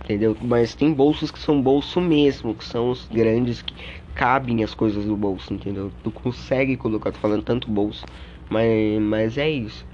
entendeu? 0.02 0.36
Mas 0.42 0.74
tem 0.74 0.92
bolsos 0.92 1.30
que 1.30 1.38
são 1.38 1.62
bolso 1.62 2.00
mesmo, 2.00 2.56
que 2.56 2.64
são 2.64 2.90
os 2.90 3.06
grandes 3.08 3.62
que 3.62 3.74
cabem 4.14 4.64
as 4.64 4.74
coisas 4.74 5.04
no 5.04 5.16
bolso, 5.16 5.54
entendeu? 5.54 5.92
Tu 6.02 6.10
consegue 6.10 6.76
colocar, 6.76 7.12
tô 7.12 7.18
falando 7.18 7.42
tanto 7.42 7.70
bolso, 7.70 8.04
mas, 8.50 9.00
mas 9.00 9.38
é 9.38 9.48
isso. 9.48 9.86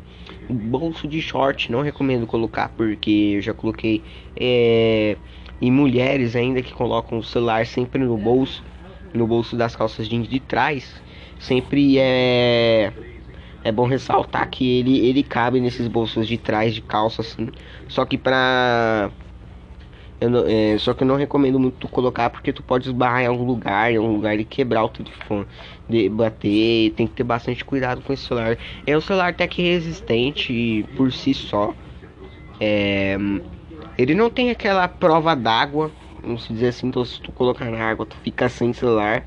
Bolso 0.48 1.06
de 1.06 1.20
short 1.20 1.70
não 1.70 1.82
recomendo 1.82 2.26
colocar 2.26 2.70
porque 2.70 3.34
eu 3.36 3.42
já 3.42 3.52
coloquei 3.52 4.02
é, 4.34 5.16
e 5.60 5.70
mulheres 5.70 6.34
ainda 6.34 6.62
que 6.62 6.72
colocam 6.72 7.18
o 7.18 7.22
celular 7.22 7.66
sempre 7.66 8.02
no 8.02 8.16
bolso, 8.16 8.62
no 9.12 9.26
bolso 9.26 9.56
das 9.56 9.74
calças 9.76 10.08
jeans 10.08 10.28
de 10.28 10.40
trás, 10.40 11.02
sempre 11.38 11.98
é 11.98 12.92
é 13.62 13.70
bom 13.70 13.86
ressaltar 13.86 14.48
que 14.48 14.78
ele 14.78 15.06
ele 15.06 15.22
cabe 15.22 15.60
nesses 15.60 15.86
bolsos 15.86 16.26
de 16.26 16.38
trás 16.38 16.74
de 16.74 16.80
calça 16.80 17.20
assim, 17.20 17.48
só 17.88 18.04
que 18.04 18.16
para 18.16 19.10
não, 20.28 20.44
é, 20.46 20.76
só 20.78 20.92
que 20.92 21.02
eu 21.02 21.06
não 21.06 21.16
recomendo 21.16 21.58
muito 21.58 21.78
tu 21.78 21.88
colocar 21.88 22.28
porque 22.28 22.52
tu 22.52 22.62
pode 22.62 22.86
esbarrar 22.88 23.22
em 23.22 23.26
algum 23.26 23.44
lugar, 23.44 23.90
em 23.90 23.96
algum 23.96 24.12
lugar 24.12 24.38
e 24.38 24.44
quebrar 24.44 24.84
o 24.84 24.88
telefone, 24.88 25.46
de 25.88 26.08
bater, 26.10 26.90
tem 26.90 27.06
que 27.06 27.14
ter 27.14 27.24
bastante 27.24 27.64
cuidado 27.64 28.02
com 28.02 28.12
esse 28.12 28.24
celular. 28.24 28.58
É 28.86 28.96
um 28.96 29.00
celular 29.00 29.30
até 29.30 29.46
que 29.46 29.62
resistente 29.62 30.84
por 30.94 31.10
si 31.10 31.32
só. 31.32 31.74
É, 32.60 33.16
ele 33.96 34.14
não 34.14 34.28
tem 34.28 34.50
aquela 34.50 34.86
prova 34.88 35.34
d'água, 35.34 35.90
vamos 36.22 36.46
dizer 36.48 36.68
assim, 36.68 36.88
então 36.88 37.04
se 37.04 37.20
tu 37.20 37.32
colocar 37.32 37.70
na 37.70 37.82
água 37.90 38.06
tu 38.06 38.16
fica 38.16 38.48
sem 38.48 38.72
celular, 38.72 39.24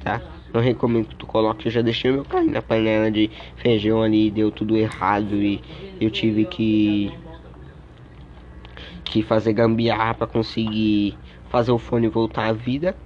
tá? 0.00 0.22
Não 0.52 0.60
recomendo 0.60 1.08
que 1.08 1.16
tu 1.16 1.26
coloque, 1.26 1.66
eu 1.68 1.72
já 1.72 1.82
deixei 1.82 2.10
meu 2.12 2.24
cair 2.24 2.50
na 2.50 2.62
panela 2.62 3.10
de 3.10 3.30
feijão 3.56 4.02
ali, 4.02 4.30
deu 4.30 4.50
tudo 4.52 4.76
errado 4.76 5.34
e 5.42 5.62
eu 6.00 6.10
tive 6.10 6.46
que 6.46 7.12
que 9.04 9.22
fazer 9.22 9.52
gambiarra 9.52 10.14
para 10.14 10.26
conseguir 10.26 11.18
fazer 11.50 11.70
o 11.72 11.78
fone 11.78 12.08
voltar 12.08 12.46
à 12.48 12.52
vida. 12.52 12.96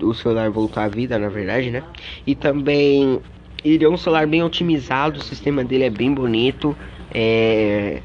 O 0.00 0.14
celular 0.14 0.50
voltar 0.50 0.84
à 0.84 0.88
vida, 0.88 1.18
na 1.18 1.28
verdade, 1.28 1.70
né? 1.70 1.84
E 2.26 2.34
também 2.34 3.20
ele 3.64 3.84
é 3.84 3.88
um 3.88 3.96
celular 3.96 4.26
bem 4.26 4.42
otimizado, 4.42 5.18
o 5.18 5.22
sistema 5.22 5.64
dele 5.64 5.84
é 5.84 5.90
bem 5.90 6.12
bonito. 6.12 6.76
É, 7.14 8.00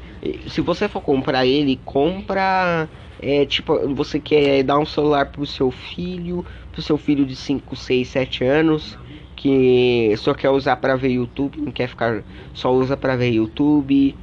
se 0.48 0.60
você 0.60 0.88
for 0.88 1.00
comprar 1.00 1.46
ele, 1.46 1.80
compra. 1.84 2.88
É, 3.20 3.44
tipo, 3.46 3.94
você 3.94 4.20
quer 4.20 4.62
dar 4.62 4.78
um 4.78 4.86
celular 4.86 5.26
pro 5.26 5.44
seu 5.44 5.70
filho, 5.70 6.44
pro 6.70 6.82
seu 6.82 6.96
filho 6.96 7.26
de 7.26 7.34
5, 7.34 7.74
6, 7.74 8.06
7 8.08 8.44
anos, 8.44 8.96
que 9.34 10.14
só 10.18 10.34
quer 10.34 10.50
usar 10.50 10.76
para 10.76 10.94
ver 10.94 11.10
YouTube, 11.10 11.60
não 11.60 11.72
quer 11.72 11.88
ficar. 11.88 12.22
só 12.52 12.72
usa 12.72 12.96
para 12.96 13.16
ver 13.16 13.30
YouTube. 13.30 14.14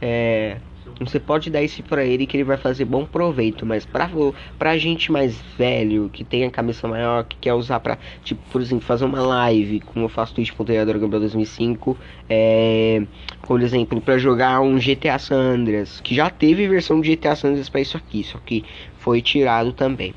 É, 0.00 0.58
você 1.00 1.20
pode 1.20 1.50
dar 1.50 1.62
isso 1.62 1.82
para 1.82 2.04
ele 2.04 2.26
que 2.26 2.36
ele 2.36 2.44
vai 2.44 2.56
fazer 2.56 2.84
bom 2.84 3.04
proveito, 3.04 3.66
mas 3.66 3.84
pra, 3.84 4.10
pra 4.58 4.78
gente 4.78 5.12
mais 5.12 5.38
velho, 5.58 6.08
que 6.10 6.24
tem 6.24 6.44
a 6.44 6.50
cabeça 6.50 6.88
maior, 6.88 7.24
que 7.24 7.36
quer 7.36 7.52
usar 7.52 7.80
pra, 7.80 7.98
tipo, 8.24 8.40
por 8.50 8.60
exemplo, 8.60 8.84
fazer 8.84 9.04
uma 9.04 9.20
live, 9.20 9.80
como 9.80 10.06
eu 10.06 10.08
faço 10.08 10.34
Twitch.tv 10.34 10.84
Gabriel 10.84 11.20
2005, 11.20 11.98
é, 12.28 13.02
por 13.42 13.60
exemplo, 13.60 14.00
para 14.00 14.16
jogar 14.16 14.60
um 14.60 14.78
GTA 14.78 15.18
San 15.18 15.36
Andreas, 15.36 16.00
que 16.00 16.14
já 16.14 16.30
teve 16.30 16.66
versão 16.66 17.00
de 17.00 17.14
GTA 17.14 17.36
San 17.36 17.48
Andreas 17.48 17.68
pra 17.68 17.80
isso 17.80 17.96
aqui, 17.96 18.24
só 18.24 18.38
que 18.38 18.64
foi 18.96 19.20
tirado 19.20 19.72
também. 19.72 20.14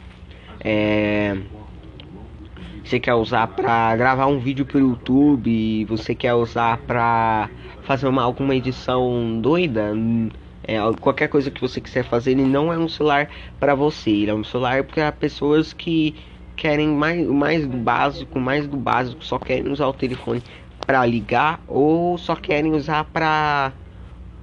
É, 0.62 1.38
você 2.84 3.00
quer 3.00 3.14
usar 3.14 3.48
para 3.48 3.96
gravar 3.96 4.28
um 4.28 4.40
vídeo 4.40 4.66
pro 4.66 4.80
YouTube, 4.80 5.86
você 5.86 6.16
quer 6.16 6.34
usar 6.34 6.78
para 6.80 7.50
fazer 7.84 8.08
uma, 8.08 8.24
alguma 8.24 8.56
edição 8.56 9.40
doida, 9.42 9.94
é, 10.70 10.80
qualquer 11.02 11.28
coisa 11.28 11.50
que 11.50 11.60
você 11.60 11.82
quiser 11.82 12.04
fazer, 12.04 12.32
ele 12.32 12.46
não 12.46 12.72
é 12.72 12.78
um 12.78 12.88
celular 12.88 13.28
para 13.60 13.74
você, 13.74 14.12
ele 14.12 14.30
é 14.30 14.34
um 14.36 14.44
celular 14.44 14.84
para 14.84 15.12
pessoas 15.12 15.74
que 15.74 16.16
querem 16.56 16.90
mais, 16.90 17.26
mais 17.26 17.66
do 17.66 17.76
básico, 17.76 18.40
mais 18.40 18.68
do 18.68 18.78
básico, 18.78 19.24
só 19.24 19.40
querem 19.40 19.72
usar 19.72 19.88
o 19.88 19.94
telefone 19.94 20.44
para 20.86 21.04
ligar 21.08 21.60
ou 21.68 22.20
só 22.20 22.36
querem 22.36 22.74
usar 22.74 23.06
para 23.06 23.74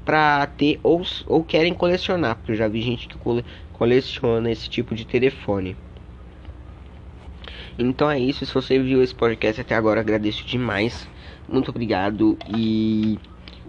para 0.05 0.47
ter 0.47 0.81
ou, 0.83 1.03
ou 1.27 1.45
querem 1.45 1.73
colecionar, 1.73 2.37
porque 2.37 2.53
eu 2.53 2.57
já 2.57 2.67
vi 2.67 2.81
gente 2.81 3.07
que 3.07 3.19
cole, 3.19 3.45
coleciona 3.73 4.51
esse 4.51 4.69
tipo 4.69 4.97
de 4.97 5.07
telefone. 5.07 5.77
Então 7.79 8.11
é 8.11 8.19
isso, 8.19 8.45
se 8.45 8.53
você 8.53 8.81
viu 8.81 9.01
esse 9.01 9.15
podcast 9.15 9.61
até 9.61 9.77
agora, 9.77 10.01
agradeço 10.01 10.45
demais. 10.45 11.09
Muito 11.49 11.71
obrigado 11.71 12.37
e 12.57 13.19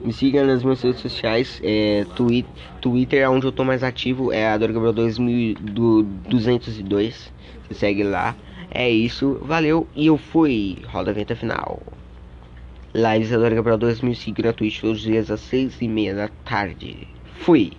me 0.04 0.12
siga 0.14 0.46
nas 0.46 0.64
minhas 0.64 0.82
redes 0.82 1.02
sociais, 1.02 1.60
é, 1.64 2.06
Twitter, 2.16 2.52
Twitter 2.82 3.22
é 3.22 3.30
onde 3.30 3.46
eu 3.46 3.52
tô 3.52 3.64
mais 3.64 3.84
ativo, 3.84 4.32
é 4.32 4.48
a 4.48 4.58
Gabriel 4.58 4.94
2202. 4.94 7.32
Você 7.68 7.74
segue 7.74 8.04
lá. 8.04 8.36
É 8.70 8.90
isso, 8.90 9.40
valeu 9.42 9.88
e 9.96 10.08
eu 10.08 10.18
fui. 10.18 10.78
Roda 10.88 11.12
a 11.12 11.14
vinheta 11.14 11.36
final. 11.36 11.82
Lives 12.94 13.34
Adora 13.34 13.56
Gabriel 13.56 13.78
2005 13.78 14.42
na 14.42 14.54
Twitch 14.54 14.82
todos 14.82 14.98
os 14.98 15.04
dias 15.04 15.30
às 15.30 15.42
6 15.42 15.82
e 15.82 15.88
meia 15.88 16.16
da 16.16 16.28
tarde. 16.46 17.08
Fui! 17.40 17.74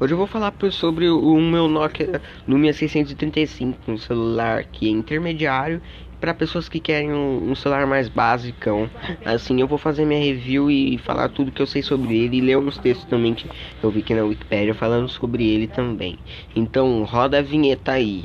Hoje 0.00 0.14
eu 0.14 0.18
vou 0.18 0.26
falar 0.26 0.52
sobre 0.70 1.08
o 1.08 1.40
meu 1.40 1.68
Nokia 1.68 2.20
Lumia 2.48 2.72
635, 2.72 3.90
um 3.90 3.96
celular 3.96 4.64
que 4.64 4.88
é 4.88 4.90
intermediário 4.90 5.80
para 6.22 6.32
pessoas 6.32 6.68
que 6.68 6.78
querem 6.78 7.12
um, 7.12 7.50
um, 7.50 7.54
celular 7.56 7.84
mais 7.84 8.08
básico. 8.08 8.88
Assim, 9.24 9.60
eu 9.60 9.66
vou 9.66 9.76
fazer 9.76 10.04
minha 10.04 10.20
review 10.20 10.70
e 10.70 10.96
falar 10.98 11.28
tudo 11.28 11.50
que 11.50 11.60
eu 11.60 11.66
sei 11.66 11.82
sobre 11.82 12.16
ele 12.16 12.36
e 12.36 12.40
ler 12.40 12.56
uns 12.56 12.78
textos 12.78 13.08
também 13.10 13.34
que 13.34 13.50
eu 13.82 13.90
vi 13.90 13.98
aqui 13.98 14.14
na 14.14 14.22
Wikipedia 14.22 14.72
falando 14.72 15.08
sobre 15.08 15.44
ele 15.44 15.66
também. 15.66 16.16
Então, 16.54 17.02
roda 17.02 17.40
a 17.40 17.42
vinheta 17.42 17.90
aí. 17.90 18.24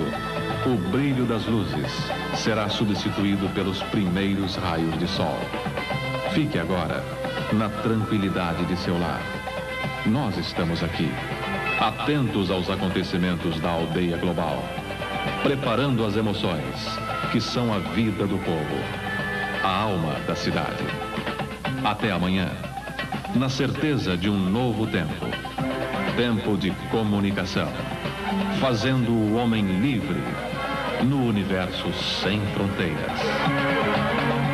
O 0.00 0.76
brilho 0.90 1.24
das 1.24 1.46
luzes 1.46 1.92
será 2.34 2.68
substituído 2.68 3.48
pelos 3.50 3.82
primeiros 3.84 4.56
raios 4.56 4.98
de 4.98 5.06
sol. 5.06 5.38
Fique 6.32 6.58
agora 6.58 7.04
na 7.52 7.68
tranquilidade 7.68 8.64
de 8.64 8.76
seu 8.76 8.98
lar. 8.98 9.22
Nós 10.06 10.36
estamos 10.38 10.82
aqui, 10.82 11.10
atentos 11.80 12.50
aos 12.50 12.68
acontecimentos 12.68 13.60
da 13.60 13.70
aldeia 13.70 14.16
global, 14.16 14.62
preparando 15.42 16.04
as 16.04 16.16
emoções 16.16 16.74
que 17.32 17.40
são 17.40 17.72
a 17.72 17.78
vida 17.78 18.26
do 18.26 18.38
povo, 18.38 18.76
a 19.62 19.82
alma 19.82 20.14
da 20.26 20.34
cidade. 20.34 20.84
Até 21.84 22.10
amanhã, 22.10 22.50
na 23.34 23.48
certeza 23.48 24.16
de 24.16 24.28
um 24.28 24.36
novo 24.36 24.86
tempo 24.86 25.26
tempo 26.16 26.56
de 26.56 26.70
comunicação 26.90 27.68
fazendo 28.60 29.12
o 29.12 29.34
homem 29.34 29.62
livre 29.80 30.20
no 31.04 31.26
universo 31.26 31.92
sem 31.92 32.40
fronteiras. 32.54 34.45